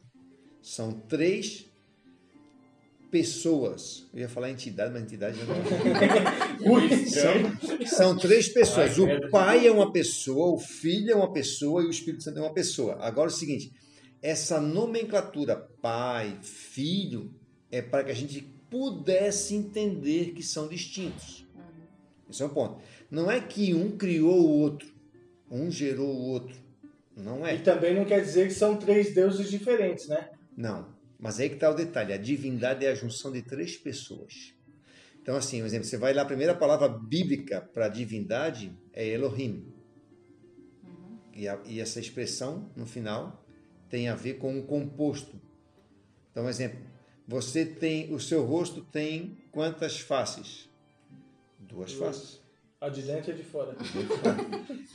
São 0.63 0.91
três 0.91 1.68
pessoas. 3.11 4.07
Eu 4.13 4.21
ia 4.21 4.29
falar 4.29 4.49
entidade, 4.49 4.91
mas 4.93 5.03
entidade 5.03 5.39
não 5.43 5.55
é. 6.85 7.05
são, 7.05 7.87
são 7.87 8.17
três 8.17 8.49
pessoas. 8.49 8.97
O 8.97 9.29
Pai 9.29 9.67
é 9.67 9.71
uma 9.71 9.91
pessoa, 9.91 10.53
o 10.53 10.59
Filho 10.59 11.11
é 11.11 11.15
uma 11.15 11.31
pessoa 11.31 11.83
e 11.83 11.87
o 11.87 11.89
Espírito 11.89 12.23
Santo 12.23 12.39
é 12.39 12.41
uma 12.41 12.53
pessoa. 12.53 12.97
Agora 13.01 13.29
é 13.29 13.33
o 13.33 13.35
seguinte: 13.35 13.71
essa 14.21 14.59
nomenclatura 14.59 15.55
Pai, 15.55 16.37
Filho, 16.41 17.33
é 17.71 17.81
para 17.81 18.03
que 18.03 18.11
a 18.11 18.15
gente 18.15 18.41
pudesse 18.69 19.55
entender 19.55 20.33
que 20.33 20.43
são 20.43 20.67
distintos. 20.67 21.47
Esse 22.29 22.43
é 22.43 22.45
um 22.45 22.49
ponto. 22.49 22.79
Não 23.09 23.29
é 23.29 23.39
que 23.39 23.73
um 23.73 23.97
criou 23.97 24.39
o 24.39 24.59
outro, 24.59 24.87
um 25.49 25.71
gerou 25.71 26.07
o 26.07 26.27
outro. 26.29 26.55
Não 27.17 27.45
é. 27.45 27.55
E 27.55 27.59
também 27.59 27.95
não 27.95 28.05
quer 28.05 28.21
dizer 28.21 28.47
que 28.47 28.53
são 28.53 28.77
três 28.77 29.13
deuses 29.13 29.49
diferentes, 29.49 30.07
né? 30.07 30.29
Não. 30.55 30.98
Mas 31.19 31.39
aí 31.39 31.49
que 31.49 31.55
está 31.55 31.69
o 31.69 31.75
detalhe: 31.75 32.13
a 32.13 32.17
divindade 32.17 32.85
é 32.85 32.89
a 32.89 32.95
junção 32.95 33.31
de 33.31 33.41
três 33.41 33.75
pessoas. 33.75 34.53
Então, 35.21 35.35
assim, 35.35 35.59
por 35.59 35.65
exemplo, 35.65 35.85
você 35.85 35.97
vai 35.97 36.13
lá, 36.13 36.21
a 36.21 36.25
primeira 36.25 36.55
palavra 36.55 36.87
bíblica 36.87 37.61
para 37.61 37.89
divindade 37.89 38.71
é 38.93 39.05
Elohim. 39.05 39.71
Uhum. 40.83 41.19
E, 41.35 41.47
a, 41.47 41.59
e, 41.65 41.79
essa 41.79 41.99
expressão, 41.99 42.71
no 42.75 42.85
final, 42.85 43.45
tem 43.89 44.07
a 44.07 44.15
ver 44.15 44.35
com 44.35 44.57
um 44.57 44.65
composto. 44.65 45.39
Então, 46.31 46.43
por 46.43 46.49
exemplo, 46.49 46.79
você 47.27 47.65
tem, 47.65 48.13
o 48.13 48.19
seu 48.19 48.45
rosto 48.45 48.81
tem 48.81 49.37
quantas 49.51 49.99
faces? 49.99 50.69
Duas 51.59 51.93
Duas. 51.93 52.15
faces. 52.15 52.41
A 52.79 52.87
de 52.87 53.01
dentro 53.01 53.31
e 53.31 53.33
a 53.33 53.37
de 53.37 53.43
fora. 53.43 53.75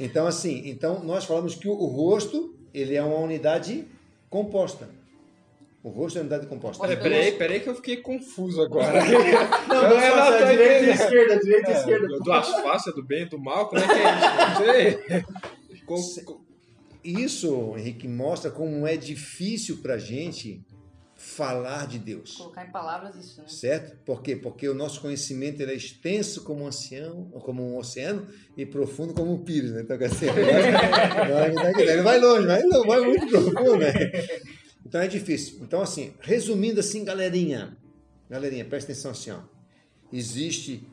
então, 0.01 0.27
assim, 0.27 0.63
então 0.65 1.05
nós 1.05 1.27
falamos 1.27 1.55
que 1.55 1.69
o, 1.69 1.73
o 1.73 1.87
rosto 1.87 2.59
ele 2.73 2.95
é 2.95 3.03
uma 3.03 3.19
unidade 3.19 3.87
composta. 4.31 4.89
O 5.85 5.91
rosto 5.91 6.17
é 6.17 6.23
unidade 6.23 6.47
composta. 6.47 6.83
Olha, 6.83 6.97
peraí, 6.97 7.33
peraí 7.33 7.61
que 7.61 7.69
eu 7.69 7.75
fiquei 7.75 7.99
confuso 7.99 8.63
agora. 8.63 9.05
não, 9.69 9.83
não 9.91 10.01
é 10.01 10.17
nada. 10.17 10.37
É 10.39 10.51
direita 10.51 10.85
e 10.87 10.91
esquerda, 10.91 11.39
direita 11.39 11.71
e 11.71 11.75
é, 11.75 11.77
esquerda. 11.77 12.09
Duas 12.21 12.49
faces, 12.49 12.95
do 12.95 13.05
bem 13.05 13.25
e 13.25 13.29
do 13.29 13.39
mal, 13.39 13.69
como 13.69 13.83
é 13.83 13.87
que 13.87 13.93
é 13.93 15.19
isso? 15.19 15.27
Não 15.87 15.99
sei. 15.99 16.25
Isso, 17.05 17.75
Henrique, 17.77 18.09
mostra 18.09 18.51
como 18.51 18.87
é 18.87 18.97
difícil 18.97 19.83
para 19.83 19.97
a 19.97 19.99
gente 19.99 20.65
falar 21.15 21.87
de 21.87 21.99
Deus. 21.99 22.39
Colocar 22.39 22.67
em 22.67 22.73
palavras 22.73 23.15
isso, 23.17 23.43
né? 23.43 23.47
Certo? 23.47 23.99
Por 24.07 24.23
quê? 24.23 24.35
Porque 24.35 24.67
o 24.67 24.75
nosso 24.75 25.03
conhecimento 25.03 25.61
ele 25.61 25.73
é 25.73 25.75
extenso 25.75 26.45
como 26.45 26.65
um 26.65 26.67
oceano, 26.67 27.31
como 27.43 27.63
um 27.63 27.77
oceano 27.77 28.27
e 28.57 28.65
profundo 28.65 29.13
como 29.13 29.35
um 29.35 29.45
pires, 29.45 29.73
né? 29.73 29.83
Então, 29.83 29.99
assim, 30.01 30.29
ele 31.79 32.03
vai 32.03 32.19
longe, 32.19 32.47
mas 32.47 32.65
não 32.65 32.87
vai 32.87 33.01
muito 33.03 33.27
profundo, 33.27 33.77
né? 33.77 33.93
Então 34.85 35.01
é 35.01 35.09
difícil. 35.09 35.59
Então, 35.63 35.81
assim, 35.81 36.13
resumindo 36.21 36.81
assim, 36.81 37.05
galerinha, 37.05 37.77
galerinha, 38.29 38.65
presta 38.65 38.93
atenção 38.93 39.11
assim, 39.11 39.31
ó. 39.31 39.41
Existe 40.13 40.87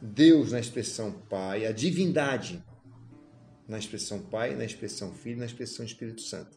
Deus 0.00 0.52
na 0.52 0.60
expressão 0.60 1.12
Pai, 1.28 1.66
a 1.66 1.72
divindade 1.72 2.62
na 3.66 3.78
expressão 3.78 4.20
Pai, 4.20 4.54
na 4.54 4.64
expressão 4.64 5.12
Filho, 5.12 5.38
na 5.38 5.46
expressão 5.46 5.84
Espírito 5.84 6.22
Santo. 6.22 6.56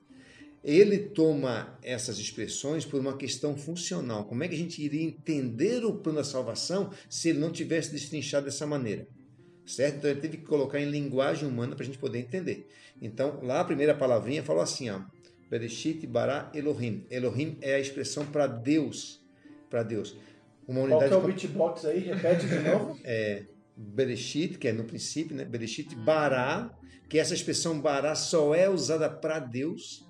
Ele 0.63 0.99
toma 0.99 1.77
essas 1.81 2.19
expressões 2.19 2.85
por 2.85 3.01
uma 3.01 3.17
questão 3.17 3.57
funcional. 3.57 4.25
Como 4.25 4.43
é 4.43 4.47
que 4.47 4.53
a 4.53 4.57
gente 4.57 4.81
iria 4.81 5.03
entender 5.03 5.83
o 5.83 5.95
plano 5.95 6.19
da 6.19 6.23
salvação 6.23 6.91
se 7.09 7.29
ele 7.29 7.39
não 7.39 7.51
tivesse 7.51 7.91
destrinchado 7.91 8.45
dessa 8.45 8.67
maneira? 8.67 9.07
Certo? 9.65 9.97
Então 9.97 10.09
ele 10.09 10.21
teve 10.21 10.37
que 10.37 10.45
colocar 10.45 10.79
em 10.79 10.89
linguagem 10.89 11.49
humana 11.49 11.75
para 11.75 11.83
a 11.83 11.85
gente 11.85 11.97
poder 11.97 12.19
entender. 12.19 12.67
Então, 13.01 13.39
lá 13.41 13.61
a 13.61 13.65
primeira 13.65 13.95
palavrinha 13.95 14.43
falou 14.43 14.61
assim, 14.61 14.89
ó, 14.89 15.01
Bereshit 15.51 16.07
bara 16.07 16.49
Elohim. 16.53 17.05
Elohim 17.11 17.57
é 17.59 17.75
a 17.75 17.79
expressão 17.79 18.25
para 18.25 18.47
Deus. 18.47 19.21
Para 19.69 19.83
Deus. 19.83 20.15
Uma 20.65 20.81
unidade 20.81 21.09
Qual 21.09 21.21
que 21.21 21.27
é 21.27 21.29
o 21.29 21.33
beatbox 21.33 21.85
aí? 21.85 21.99
Repete 21.99 22.47
de 22.47 22.59
novo. 22.59 22.97
É 23.03 23.43
Bereshit, 23.75 24.57
que 24.57 24.67
é 24.67 24.73
no 24.73 24.83
princípio, 24.83 25.35
né? 25.35 25.43
Bereshit 25.43 25.95
bara, 25.95 26.71
que 27.09 27.17
essa 27.17 27.33
expressão 27.33 27.81
bara 27.81 28.15
só 28.15 28.53
é 28.55 28.69
usada 28.69 29.09
para 29.09 29.39
Deus. 29.39 30.05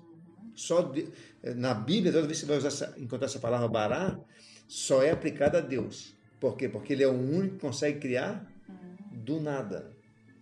Só 0.54 0.82
de, 0.82 1.08
na 1.56 1.72
Bíblia, 1.72 2.12
toda 2.12 2.26
vez 2.26 2.40
que 2.40 2.46
você 2.46 2.58
vai 2.58 2.66
essa, 2.68 2.94
encontrar 2.98 3.26
essa 3.26 3.38
palavra 3.40 3.66
bara, 3.66 4.20
só 4.68 5.02
é 5.02 5.10
aplicada 5.10 5.58
a 5.58 5.60
Deus. 5.60 6.14
Por 6.38 6.56
quê? 6.56 6.68
Porque 6.68 6.92
ele 6.92 7.02
é 7.02 7.08
o 7.08 7.12
único 7.12 7.54
que 7.54 7.60
consegue 7.60 7.98
criar 7.98 8.46
do 9.10 9.40
nada. 9.40 9.90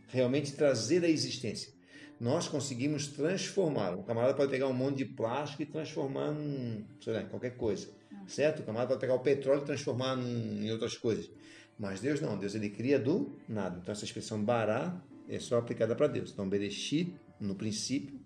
Realmente 0.09 0.53
trazer 0.53 1.05
a 1.05 1.09
existência 1.09 1.73
nós 2.21 2.47
conseguimos 2.47 3.07
transformar. 3.07 3.95
O 3.95 4.03
camarada 4.03 4.35
pode 4.35 4.51
pegar 4.51 4.69
um 4.69 4.75
monte 4.75 4.99
de 4.99 5.05
plástico 5.07 5.63
e 5.63 5.67
transformar 5.67 6.35
em, 6.39 6.85
sei 7.01 7.15
lá, 7.15 7.23
qualquer 7.25 7.57
coisa. 7.57 7.89
Certo? 8.27 8.61
O 8.61 8.63
camarada 8.63 8.91
pode 8.91 9.01
pegar 9.01 9.15
o 9.15 9.21
petróleo 9.21 9.63
e 9.63 9.65
transformar 9.65 10.19
em 10.19 10.71
outras 10.71 10.99
coisas. 10.99 11.31
Mas 11.79 12.01
Deus 12.01 12.21
não, 12.21 12.37
Deus 12.37 12.55
ele 12.55 12.69
cria 12.69 12.99
do 12.99 13.35
nada. 13.49 13.79
Então 13.81 13.91
essa 13.91 14.05
expressão 14.05 14.45
bará 14.45 15.03
é 15.27 15.39
só 15.39 15.57
aplicada 15.57 15.97
para 15.97 16.09
Deus. 16.09 16.31
Então 16.31 16.47
Bereshit, 16.47 17.15
no 17.41 17.55
princípio, 17.55 18.21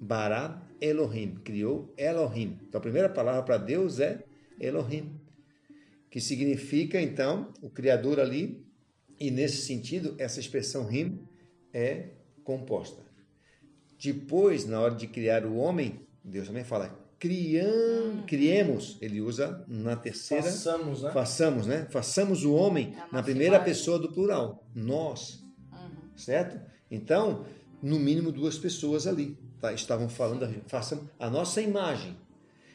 bará 0.00 0.60
Elohim, 0.80 1.36
criou 1.44 1.94
Elohim. 1.96 2.58
Então 2.68 2.80
a 2.80 2.82
primeira 2.82 3.08
palavra 3.08 3.44
para 3.44 3.56
Deus 3.56 4.00
é 4.00 4.24
Elohim, 4.58 5.16
que 6.10 6.20
significa 6.20 7.00
então 7.00 7.52
o 7.62 7.70
criador 7.70 8.18
ali, 8.18 8.66
e 9.20 9.30
nesse 9.30 9.62
sentido 9.62 10.16
essa 10.18 10.40
expressão 10.40 10.84
rim 10.84 11.20
é 11.72 12.10
composta. 12.42 13.07
Depois, 13.98 14.66
na 14.66 14.80
hora 14.80 14.94
de 14.94 15.06
criar 15.06 15.44
o 15.44 15.56
homem, 15.56 16.06
Deus 16.22 16.46
também 16.46 16.64
fala, 16.64 16.96
criam, 17.18 18.22
criemos. 18.26 18.96
Ele 19.00 19.20
usa 19.20 19.64
na 19.66 19.96
terceira. 19.96 20.44
Façamos, 20.44 21.02
né? 21.02 21.10
Façamos, 21.12 21.66
né? 21.66 21.86
Façamos 21.90 22.44
o 22.44 22.54
homem 22.54 22.94
é 22.96 23.12
na 23.12 23.22
primeira 23.22 23.58
pessoa 23.60 23.98
do 23.98 24.12
plural. 24.12 24.64
Nós. 24.74 25.44
Uhum. 25.72 26.16
Certo? 26.16 26.60
Então, 26.90 27.44
no 27.82 27.98
mínimo 27.98 28.32
duas 28.32 28.58
pessoas 28.58 29.06
ali. 29.06 29.36
tá, 29.60 29.72
estavam 29.72 30.08
falando, 30.08 30.48
façam 30.66 31.08
a 31.18 31.28
nossa 31.28 31.60
imagem. 31.60 32.16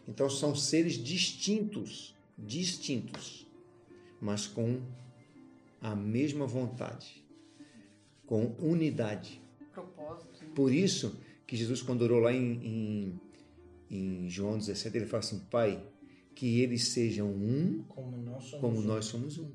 Então 0.08 0.30
são 0.30 0.54
seres 0.54 0.94
distintos, 0.96 2.16
distintos, 2.38 3.48
mas 4.20 4.46
com 4.46 4.82
a 5.82 5.96
mesma 5.96 6.46
vontade, 6.46 7.26
com 8.26 8.56
unidade. 8.60 9.42
Propósito. 9.72 10.33
Por 10.56 10.72
isso 10.72 11.20
que 11.46 11.56
Jesus, 11.56 11.82
quando 11.82 12.02
orou 12.04 12.20
lá 12.20 12.34
em, 12.34 13.20
em, 13.90 14.26
em 14.26 14.30
João 14.30 14.58
17, 14.58 14.98
ele 14.98 15.06
fala 15.06 15.24
assim: 15.24 15.40
Pai, 15.50 15.84
que 16.36 16.62
eles 16.62 16.88
sejam 16.88 17.30
um 17.30 17.84
Como 17.88 18.18
nós 18.18 18.44
somos 18.46 18.62
como 18.62 18.80
um. 18.80 18.82
nós 18.82 19.06
somos 19.06 19.38
um. 19.38 19.52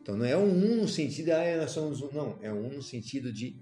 Então 0.00 0.16
não 0.16 0.24
é 0.24 0.36
um 0.36 0.48
um 0.48 0.76
no 0.82 0.88
sentido, 0.88 1.30
ah, 1.30 1.56
nós 1.58 1.70
somos 1.70 2.00
um. 2.00 2.10
Não, 2.12 2.38
é 2.40 2.52
um 2.52 2.70
no 2.70 2.82
sentido 2.82 3.32
de 3.32 3.56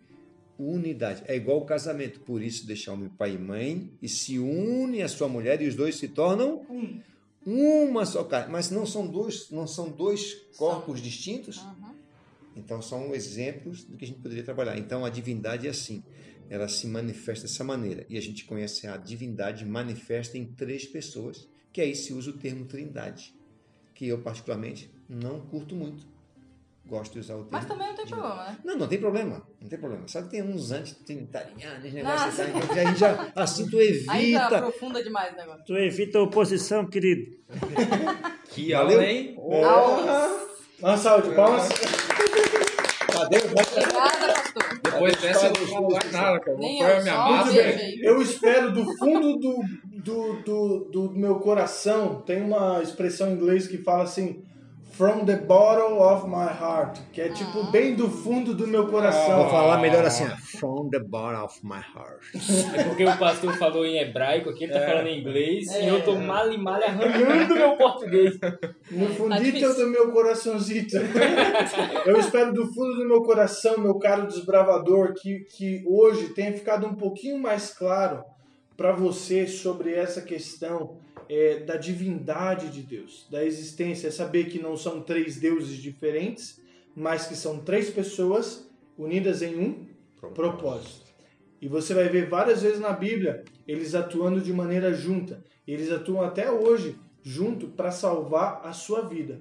unidade. 0.59 1.23
É 1.27 1.35
igual 1.35 1.59
o 1.59 1.65
casamento. 1.65 2.21
Por 2.21 2.43
isso, 2.43 2.67
deixar 2.67 2.93
o 2.93 2.97
meu 2.97 3.11
pai 3.11 3.35
e 3.35 3.39
mãe 3.39 3.91
e 4.01 4.09
se 4.09 4.39
une 4.39 5.03
a 5.03 5.09
sua 5.09 5.29
mulher 5.29 5.61
e 5.61 5.67
os 5.67 5.75
dois 5.75 5.97
se 5.97 6.09
tornam 6.09 6.65
Um. 6.71 7.01
uma 7.45 8.07
só 8.07 8.23
carne. 8.25 8.53
Mas 8.53 8.71
não 8.71 8.87
são 8.87 9.07
dois, 9.07 9.51
não 9.51 9.67
são 9.67 9.91
dois 9.91 10.35
corpos 10.57 11.01
distintos? 11.03 11.59
Uhum. 11.59 11.95
Então 12.57 12.81
são 12.81 13.15
exemplos 13.15 13.85
do 13.85 13.97
que 13.97 14.05
a 14.05 14.09
gente 14.09 14.21
poderia 14.21 14.43
trabalhar. 14.45 14.79
Então 14.79 15.05
a 15.05 15.11
divindade 15.11 15.67
é 15.67 15.71
assim, 15.71 16.03
ela 16.49 16.69
se 16.69 16.87
manifesta 16.87 17.47
dessa 17.47 17.65
maneira. 17.65 18.05
E 18.09 18.17
a 18.17 18.21
gente 18.21 18.45
conhece 18.45 18.87
a 18.87 18.97
divindade 18.97 19.65
manifesta 19.65 20.37
em 20.39 20.45
três 20.45 20.87
pessoas, 20.87 21.49
que 21.73 21.81
aí 21.81 21.95
se 21.95 22.13
usa 22.13 22.31
o 22.31 22.35
termo 22.35 22.65
trindade, 22.67 23.35
que 23.95 24.07
eu 24.09 24.21
particularmente 24.23 24.91
não 25.09 25.41
curto 25.41 25.75
muito. 25.75 26.07
Gosto 26.89 27.15
de 27.15 27.19
usar 27.19 27.35
o 27.35 27.39
termo. 27.39 27.51
Mas 27.51 27.67
também 27.67 27.89
não 27.89 27.95
tem 27.97 28.05
divindade. 28.05 28.29
problema, 28.33 28.51
né? 28.53 28.59
Não, 28.65 28.79
não 28.79 28.87
tem 28.89 28.99
problema, 29.01 29.49
não 29.61 29.69
tem 29.69 29.79
problema. 29.79 30.07
Sabe 30.09 30.27
que 30.27 30.31
tem 30.37 30.43
uns 30.43 30.71
anti-trinitarianos, 30.71 31.93
negócio 31.93 32.29
assim, 32.29 32.43
então, 32.57 32.71
a 32.71 32.85
gente 32.85 32.99
já, 33.01 33.33
assim 33.35 33.69
tu 33.69 33.77
Aí 34.09 34.31
já 34.33 34.47
evita. 34.47 34.57
aprofunda 34.59 35.03
demais 35.03 35.33
o 35.33 35.37
negócio. 35.37 35.65
Tu 35.65 35.77
evita 35.77 36.19
a 36.19 36.23
oposição, 36.23 36.87
querido. 36.87 37.37
Que 38.49 38.73
Valeu. 38.73 38.99
aula, 38.99 39.05
hein? 39.05 39.35
Nossa. 39.37 40.47
Uma 40.79 40.97
salva 40.97 41.29
de 41.29 41.35
palmas. 41.35 41.69
Cadê? 43.13 43.37
Obrigada. 43.39 44.16
Depois 44.97 45.17
dessa 45.17 45.47
eu 45.47 45.53
não 45.53 45.67
falo 45.67 45.93
mais 45.93 46.13
nada, 46.13 46.41
cara. 46.41 46.59
Nem 46.59 46.81
eu, 46.81 47.03
minha 47.03 47.45
aí. 47.45 48.01
Eu 48.03 48.23
espero 48.23 48.73
do 48.73 48.85
fundo 48.97 49.37
do, 49.37 49.63
do, 50.03 50.43
do, 50.43 50.79
do 50.91 51.11
meu 51.13 51.37
coração. 51.37 52.23
Tem 52.23 52.43
uma 52.43 52.83
expressão 52.83 53.31
em 53.31 53.35
inglês 53.35 53.67
que 53.67 53.79
fala 53.79 54.05
assim: 54.05 54.43
From 54.97 55.27
the 55.27 55.37
bottom 55.37 55.99
of 55.99 56.27
my 56.27 56.47
heart. 56.47 56.99
Que 57.13 57.21
é 57.21 57.29
tipo 57.29 57.65
bem 57.71 57.95
do 57.95 58.09
fundo 58.09 58.55
do 58.55 58.67
meu 58.67 58.83
Vou 58.85 58.93
coração. 58.93 59.49
falar 59.51 59.79
melhor 59.79 60.05
assim, 60.07 60.25
ó. 60.25 60.37
from 60.59 60.89
the 60.89 61.01
bottom 61.01 61.45
of 61.45 61.59
my 61.63 61.81
heart. 61.95 62.23
É 62.75 62.85
porque 62.85 63.05
o 63.05 63.17
pastor 63.19 63.53
falou 63.59 63.85
em 63.85 63.99
hebraico 63.99 64.49
aqui, 64.49 64.65
ele 64.65 64.73
tá 64.73 64.81
falando 64.81 65.07
em 65.09 65.21
inglês, 65.21 65.67
e 65.71 65.87
eu 65.87 66.03
tô 66.03 66.13
É. 66.15 66.19
mal 66.21 66.51
e 66.51 66.57
mal 66.57 66.83
arranhando 66.83 67.55
meu 67.55 67.77
português. 67.77 68.39
No 68.91 69.07
fundito 69.09 69.43
difícil. 69.45 69.75
do 69.75 69.87
meu 69.91 70.11
coraçãozito. 70.13 70.97
Eu 72.07 72.19
espero 72.19 72.55
do 72.55 72.67
fundo 72.73 72.95
do 72.97 73.07
meu 73.07 73.23
coração, 73.23 73.79
meu 73.79 73.99
caro 73.99 74.27
desbravador, 74.27 75.13
que, 75.15 75.41
que 75.57 75.85
hoje 75.87 76.31
tenha 76.31 76.53
ficado 76.55 76.87
um 76.87 76.95
pouquinho 76.95 77.39
mais 77.39 77.71
claro 77.71 78.25
para 78.77 78.93
você 78.93 79.47
sobre 79.47 79.95
essa 79.95 80.23
questão 80.23 80.97
é, 81.29 81.61
da 81.61 81.77
divindade 81.77 82.71
de 82.71 82.83
Deus, 82.83 83.27
da 83.31 83.45
existência, 83.45 84.09
é 84.09 84.11
saber 84.11 84.45
que 84.45 84.59
não 84.59 84.77
são 84.77 85.01
três 85.01 85.37
deuses 85.37 85.77
diferentes, 85.77 86.61
mas 86.95 87.27
que 87.27 87.37
são 87.37 87.61
três 87.61 87.91
pessoas 87.91 88.69
unidas 88.97 89.43
em 89.43 89.57
um 89.57 89.87
propósito. 90.35 91.07
E 91.61 91.69
você 91.69 91.95
vai 91.95 92.09
ver 92.09 92.29
várias 92.29 92.63
vezes 92.63 92.81
na 92.81 92.93
Bíblia 92.93 93.45
eles 93.67 93.95
atuando 93.95 94.41
de 94.41 94.53
maneira 94.53 94.93
junta. 94.93 95.43
Eles 95.67 95.91
atuam 95.91 96.23
até 96.23 96.51
hoje 96.51 96.97
junto 97.23 97.69
para 97.69 97.91
salvar 97.91 98.61
a 98.65 98.73
sua 98.73 99.03
vida. 99.03 99.41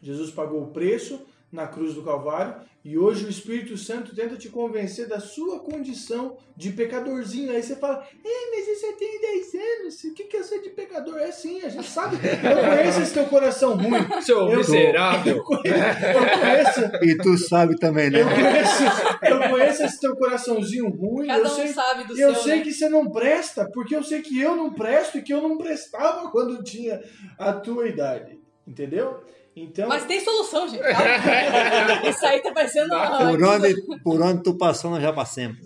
Jesus 0.00 0.30
pagou 0.30 0.62
o 0.62 0.70
preço 0.72 1.20
na 1.52 1.66
cruz 1.66 1.92
do 1.94 2.02
Calvário 2.02 2.54
e 2.84 2.96
hoje 2.98 3.26
o 3.26 3.28
Espírito 3.28 3.76
Santo 3.76 4.12
tenta 4.16 4.36
te 4.36 4.48
convencer 4.48 5.06
da 5.06 5.20
sua 5.20 5.60
condição 5.60 6.36
de 6.56 6.72
pecadorzinho. 6.72 7.52
Aí 7.52 7.62
você 7.62 7.76
fala, 7.76 8.04
Ei, 8.24 8.50
mas 8.50 8.66
você 8.80 8.92
tem 8.94 9.20
10 9.20 9.54
anos, 9.54 10.02
o 10.04 10.14
que, 10.14 10.24
que 10.24 10.36
é 10.38 10.42
ser 10.42 10.60
de 10.62 10.70
pecador? 10.70 11.18
É 11.18 11.30
sim, 11.30 11.60
a 11.62 11.68
gente 11.68 11.86
sabe. 11.88 12.16
Eu 12.16 12.76
conheço 12.76 13.02
esse 13.02 13.12
teu 13.14 13.26
coração 13.26 13.76
ruim. 13.76 14.00
Seu 14.22 14.48
Eu- 14.48 14.56
miserável. 14.58 15.36
Eu 15.36 15.44
conheço, 15.44 17.04
E 17.04 17.16
tu 17.18 17.36
sabe 17.38 17.76
também, 17.78 18.10
né? 18.10 18.20
eu 18.22 18.26
conheço, 18.28 18.82
eu 19.22 19.50
conheço 19.50 19.82
esse 19.84 20.00
teu 20.00 20.16
coraçãozinho 20.16 20.88
ruim. 20.88 21.26
Cada 21.28 21.40
eu 21.40 21.46
um 21.46 21.54
sei, 21.54 21.68
sabe 21.68 22.04
do 22.04 22.18
eu 22.18 22.34
seu, 22.34 22.42
sei 22.42 22.56
né? 22.58 22.62
que 22.64 22.72
você 22.72 22.88
não 22.88 23.10
presta, 23.10 23.68
porque 23.72 23.94
eu 23.94 24.02
sei 24.02 24.22
que 24.22 24.40
eu 24.40 24.56
não 24.56 24.72
presto 24.72 25.18
e 25.18 25.22
que 25.22 25.32
eu 25.32 25.40
não 25.42 25.56
prestava 25.58 26.28
quando 26.32 26.62
tinha 26.64 27.00
a 27.38 27.52
tua 27.52 27.86
idade. 27.86 28.40
Entendeu? 28.66 29.20
Então, 29.54 29.88
Mas 29.88 30.06
tem 30.06 30.20
solução, 30.20 30.68
gente. 30.68 30.82
Isso 32.08 32.24
aí 32.24 32.40
tá 32.40 32.52
parecendo 32.52 32.94
uma... 32.94 33.30
Por 33.30 33.42
onde, 33.42 33.82
por 34.02 34.22
onde 34.22 34.42
tu 34.42 34.54
passou, 34.54 34.90
nós 34.90 35.02
já 35.02 35.12
passamos. 35.12 35.58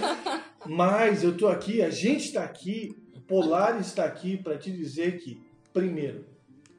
mas 0.66 1.24
eu 1.24 1.36
tô 1.36 1.48
aqui, 1.48 1.82
a 1.82 1.90
gente 1.90 2.26
está 2.26 2.44
aqui, 2.44 2.94
o 3.14 3.20
Polar 3.20 3.80
está 3.80 4.04
aqui 4.04 4.36
para 4.36 4.58
te 4.58 4.70
dizer 4.70 5.18
que, 5.18 5.40
primeiro, 5.72 6.26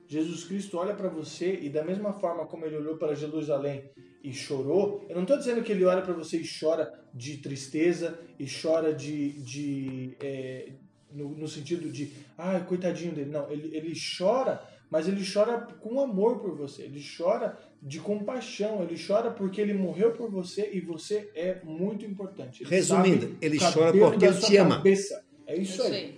Jesus 0.08 0.44
Cristo 0.44 0.78
olha 0.78 0.94
para 0.94 1.10
você 1.10 1.60
e 1.62 1.70
da 1.70 1.84
mesma 1.84 2.14
forma 2.14 2.46
como 2.46 2.66
ele 2.66 2.78
olhou 2.78 2.98
para 2.98 3.16
Jerusalém 3.16 3.90
e 4.24 4.32
chorou, 4.34 5.06
eu 5.10 5.16
não 5.16 5.24
estou 5.24 5.38
dizendo 5.38 5.64
que 5.64 5.72
ele 5.72 5.86
olha 5.86 6.02
para 6.02 6.14
você 6.14 6.38
e 6.38 6.46
chora 6.48 6.92
de 7.14 7.38
tristeza 7.38 8.20
e 8.40 8.46
chora 8.46 8.94
de, 8.94 9.30
de 9.42 10.18
é, 10.22 10.70
no, 11.12 11.30
no 11.30 11.48
sentido 11.48 11.90
de, 11.90 12.12
ah, 12.38 12.60
coitadinho 12.60 13.14
dele. 13.14 13.32
Não, 13.32 13.50
ele, 13.50 13.76
ele 13.76 13.94
chora, 14.18 14.62
mas 14.90 15.08
ele 15.08 15.24
chora 15.26 15.68
com 15.80 16.00
amor 16.00 16.40
por 16.40 16.56
você. 16.56 16.84
Ele 16.84 17.04
chora 17.18 17.58
de 17.82 18.00
compaixão. 18.00 18.82
Ele 18.84 18.96
chora 18.98 19.32
porque 19.32 19.60
ele 19.60 19.74
morreu 19.74 20.12
por 20.12 20.30
você 20.30 20.70
e 20.74 20.80
você 20.80 21.30
é 21.36 21.58
muito 21.64 22.06
importante. 22.06 22.64
Ele 22.64 22.70
Resumindo, 22.70 23.36
ele 23.42 23.58
chora 23.60 23.92
porque 23.92 24.26
ele 24.26 24.38
te 24.38 24.58
ama. 24.58 24.76
cabeça. 24.78 25.24
É 25.48 25.56
É 25.56 25.58
isso 25.58 25.82
aí. 25.84 26.18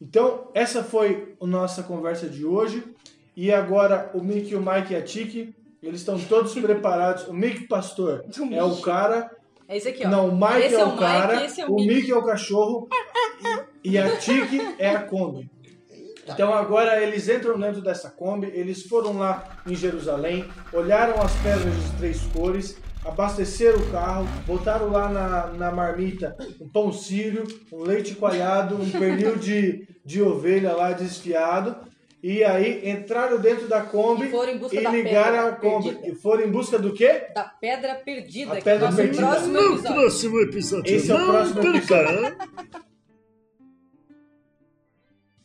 Então, 0.00 0.48
essa 0.54 0.82
foi 0.82 1.34
a 1.40 1.46
nossa 1.46 1.82
conversa 1.82 2.28
de 2.28 2.44
hoje. 2.44 2.82
E 3.36 3.52
agora 3.52 4.10
o 4.14 4.22
Mick, 4.22 4.54
o 4.54 4.60
Mike 4.60 4.92
e 4.92 4.96
a 4.96 5.02
Tiki, 5.02 5.54
eles 5.82 6.00
estão 6.00 6.18
todos 6.18 6.52
preparados. 6.54 7.26
O 7.28 7.32
Mick 7.32 7.66
Pastor 7.68 8.24
é 8.52 8.62
o 8.62 8.76
cara. 8.80 9.30
É 9.68 9.76
esse 9.76 9.88
aqui, 9.88 10.04
ó. 10.04 10.08
Não, 10.08 10.28
o 10.28 10.32
Mike 10.32 10.66
Esse 10.66 10.74
é 10.74 10.80
é 10.80 10.84
o 10.84 10.88
o 10.88 10.90
Mike, 10.90 11.00
cara. 11.00 11.44
esse 11.44 11.60
é 11.60 11.66
o 11.66 11.70
o 11.70 11.76
Mickey. 11.76 11.94
Mick 11.94 12.10
é 12.10 12.16
o 12.16 12.24
cachorro. 12.24 12.88
E 13.84 13.96
a 13.96 14.16
Tiki 14.16 14.58
é 14.78 14.90
a 14.90 15.02
Kombi. 15.04 15.48
Então 16.32 16.52
agora 16.54 17.00
eles 17.02 17.28
entram 17.28 17.58
dentro 17.58 17.80
dessa 17.80 18.10
Kombi, 18.10 18.50
eles 18.54 18.82
foram 18.84 19.16
lá 19.18 19.44
em 19.66 19.74
Jerusalém, 19.74 20.44
olharam 20.72 21.20
as 21.22 21.32
pedras 21.36 21.74
de 21.74 21.90
três 21.98 22.20
cores, 22.32 22.76
abasteceram 23.04 23.78
o 23.78 23.90
carro, 23.90 24.26
botaram 24.46 24.90
lá 24.90 25.08
na, 25.08 25.46
na 25.48 25.70
marmita 25.72 26.36
um 26.60 26.68
pão 26.68 26.92
sírio, 26.92 27.44
um 27.72 27.82
leite 27.82 28.14
coalhado, 28.14 28.76
um 28.76 28.90
pernil 28.90 29.36
de, 29.36 29.86
de 30.04 30.22
ovelha 30.22 30.72
lá 30.72 30.92
desfiado, 30.92 31.76
e 32.22 32.44
aí 32.44 32.86
entraram 32.90 33.38
dentro 33.38 33.66
da 33.66 33.80
Kombi 33.80 34.30
E 34.72 34.76
e 34.76 34.80
da 34.82 34.90
ligaram 34.90 35.48
a 35.48 35.52
Kombi. 35.52 35.88
perdida. 35.88 36.08
E 36.08 36.14
foram 36.14 36.44
em 36.44 36.50
busca 36.50 36.78
do 36.78 36.92
quê? 36.92 37.28
Da 37.34 37.44
Pedra 37.44 37.94
Perdida, 37.94 38.52
A 38.52 38.56
que 38.56 38.62
Pedra 38.64 38.84
é 38.86 38.88
o 38.88 38.90
nosso 38.90 38.96
Perdida. 38.98 39.26
próximo 39.26 39.56
episódio. 39.58 39.94
próximo 39.94 40.40
episódio. 40.42 40.94
Esse 40.96 41.10
é 41.10 41.14
o 41.14 41.24
próximo 41.26 41.60
perca. 41.62 42.36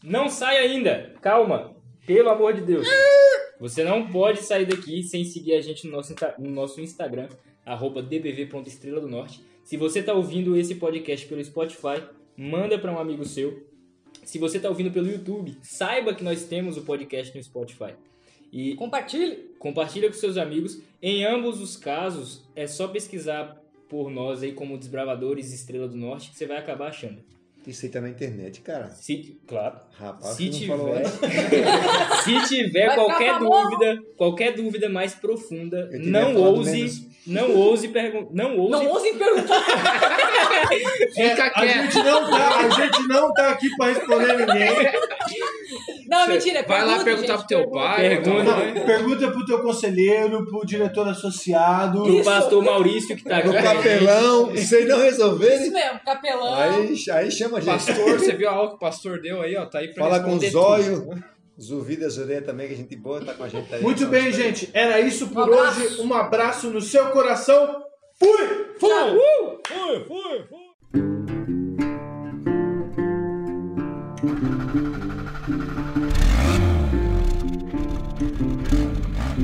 Não 0.05 0.29
sai 0.29 0.57
ainda, 0.57 1.15
calma, 1.19 1.75
pelo 2.05 2.29
amor 2.29 2.53
de 2.53 2.61
Deus. 2.61 2.87
Você 3.59 3.83
não 3.83 4.07
pode 4.07 4.43
sair 4.43 4.67
daqui 4.67 5.01
sem 5.01 5.25
seguir 5.25 5.53
a 5.53 5.61
gente 5.61 5.87
no 5.87 5.93
nosso, 5.93 6.13
no 6.37 6.51
nosso 6.51 6.79
Instagram, 6.79 7.27
arroba 7.65 8.03
dbv.estrela 8.03 9.01
do 9.01 9.07
norte. 9.07 9.41
Se 9.63 9.77
você 9.77 10.01
está 10.01 10.13
ouvindo 10.13 10.55
esse 10.55 10.75
podcast 10.75 11.25
pelo 11.25 11.43
Spotify, 11.43 12.03
manda 12.37 12.77
para 12.77 12.91
um 12.91 12.99
amigo 12.99 13.25
seu. 13.25 13.65
Se 14.23 14.37
você 14.37 14.57
está 14.57 14.69
ouvindo 14.69 14.91
pelo 14.91 15.09
YouTube, 15.09 15.57
saiba 15.63 16.13
que 16.13 16.23
nós 16.23 16.43
temos 16.43 16.77
o 16.77 16.83
podcast 16.83 17.35
no 17.35 17.43
Spotify. 17.43 17.95
E 18.51 18.75
Compartilhe. 18.75 19.55
compartilha 19.57 20.07
com 20.07 20.13
seus 20.13 20.37
amigos. 20.37 20.79
Em 21.01 21.25
ambos 21.25 21.59
os 21.59 21.75
casos, 21.75 22.43
é 22.55 22.67
só 22.67 22.87
pesquisar 22.87 23.59
por 23.89 24.11
nós 24.11 24.43
aí 24.43 24.51
como 24.51 24.77
Desbravadores 24.77 25.51
Estrela 25.51 25.87
do 25.87 25.97
Norte 25.97 26.29
que 26.29 26.37
você 26.37 26.45
vai 26.45 26.57
acabar 26.57 26.89
achando. 26.89 27.23
Isso 27.67 27.85
aí 27.85 27.91
tá 27.91 27.99
na 27.99 28.09
internet, 28.09 28.61
cara. 28.61 28.89
Se, 28.89 29.39
claro. 29.47 29.77
Rapaz, 29.97 30.35
Se 30.35 30.49
tiver, 30.49 31.05
se 32.23 32.47
tiver 32.47 32.87
Vai 32.87 32.95
qualquer 32.95 33.39
dúvida, 33.39 34.03
qualquer 34.17 34.53
dúvida 34.53 34.89
mais 34.89 35.15
profunda, 35.15 35.89
não 35.93 36.35
ouse, 36.35 37.09
não 37.25 37.55
ouse 37.55 37.87
perguntar, 37.87 38.33
não 38.33 38.57
ouse. 38.57 38.71
Não 38.71 38.87
ousem 38.87 39.17
perguntar. 39.17 39.63
Fica 41.13 41.45
A 41.45 41.49
quieto. 41.49 41.91
gente 41.91 42.03
não 42.03 42.29
tá, 42.29 42.59
a 42.59 42.69
gente 42.69 43.07
não 43.07 43.33
tá 43.33 43.49
aqui 43.51 43.69
para 43.77 43.93
responder 43.93 44.37
ninguém. 44.37 44.69
Não, 46.19 46.27
mentira, 46.27 46.63
Vai 46.67 46.79
lá 46.85 46.85
pergunta, 46.85 47.03
perguntar 47.05 47.33
gente, 47.33 47.39
pro 47.39 47.47
teu 47.47 47.57
pergunta. 47.59 47.79
pai. 47.79 48.09
Pergunta. 48.09 48.85
Pergunta 48.85 49.31
pro 49.31 49.45
teu 49.45 49.61
conselheiro, 49.61 50.45
pro 50.45 50.65
diretor 50.65 51.07
associado. 51.07 52.03
O 52.03 52.23
pastor 52.23 52.63
Maurício 52.63 53.15
que 53.15 53.23
tá 53.23 53.37
aqui. 53.37 53.49
O 53.49 53.53
capelão, 53.53 54.55
se 54.55 54.75
eles 54.75 54.87
não 54.89 54.95
Isso 54.97 55.03
resolverem, 55.05 55.71
mesmo, 55.71 55.99
capelão. 56.05 56.55
aí, 56.55 56.95
aí 57.11 57.31
chama 57.31 57.57
a 57.57 57.61
gente. 57.61 57.71
Pastor, 57.85 58.19
você 58.19 58.33
viu 58.33 58.49
a 58.49 58.53
aula 58.53 58.69
que 58.69 58.75
o 58.75 58.79
pastor 58.79 59.21
deu 59.21 59.41
aí, 59.41 59.55
ó? 59.55 59.65
Tá 59.65 59.79
aí 59.79 59.93
pra 59.93 60.03
Fala 60.03 60.19
com 60.21 60.35
os 60.35 60.45
tudo. 60.45 60.59
olhos, 60.59 61.03
as 61.57 62.17
orelhas 62.17 62.45
também, 62.45 62.67
que 62.67 62.73
a 62.73 62.77
gente 62.77 62.95
boa, 62.95 63.23
tá 63.23 63.33
com 63.33 63.43
a 63.43 63.47
gente 63.47 63.73
aí. 63.73 63.81
Muito 63.81 64.05
bem, 64.07 64.31
gente. 64.31 64.69
Era 64.73 64.99
isso 64.99 65.27
por 65.29 65.49
Um 65.49 65.53
hoje. 65.53 66.01
Um 66.01 66.13
abraço 66.13 66.69
no 66.69 66.81
seu 66.81 67.07
coração. 67.11 67.83
Fui! 68.19 68.75
Fui! 68.79 68.89
Uh! 68.89 69.59
Fui, 69.67 70.05
fui, 70.05 70.43
fui! 70.49 70.64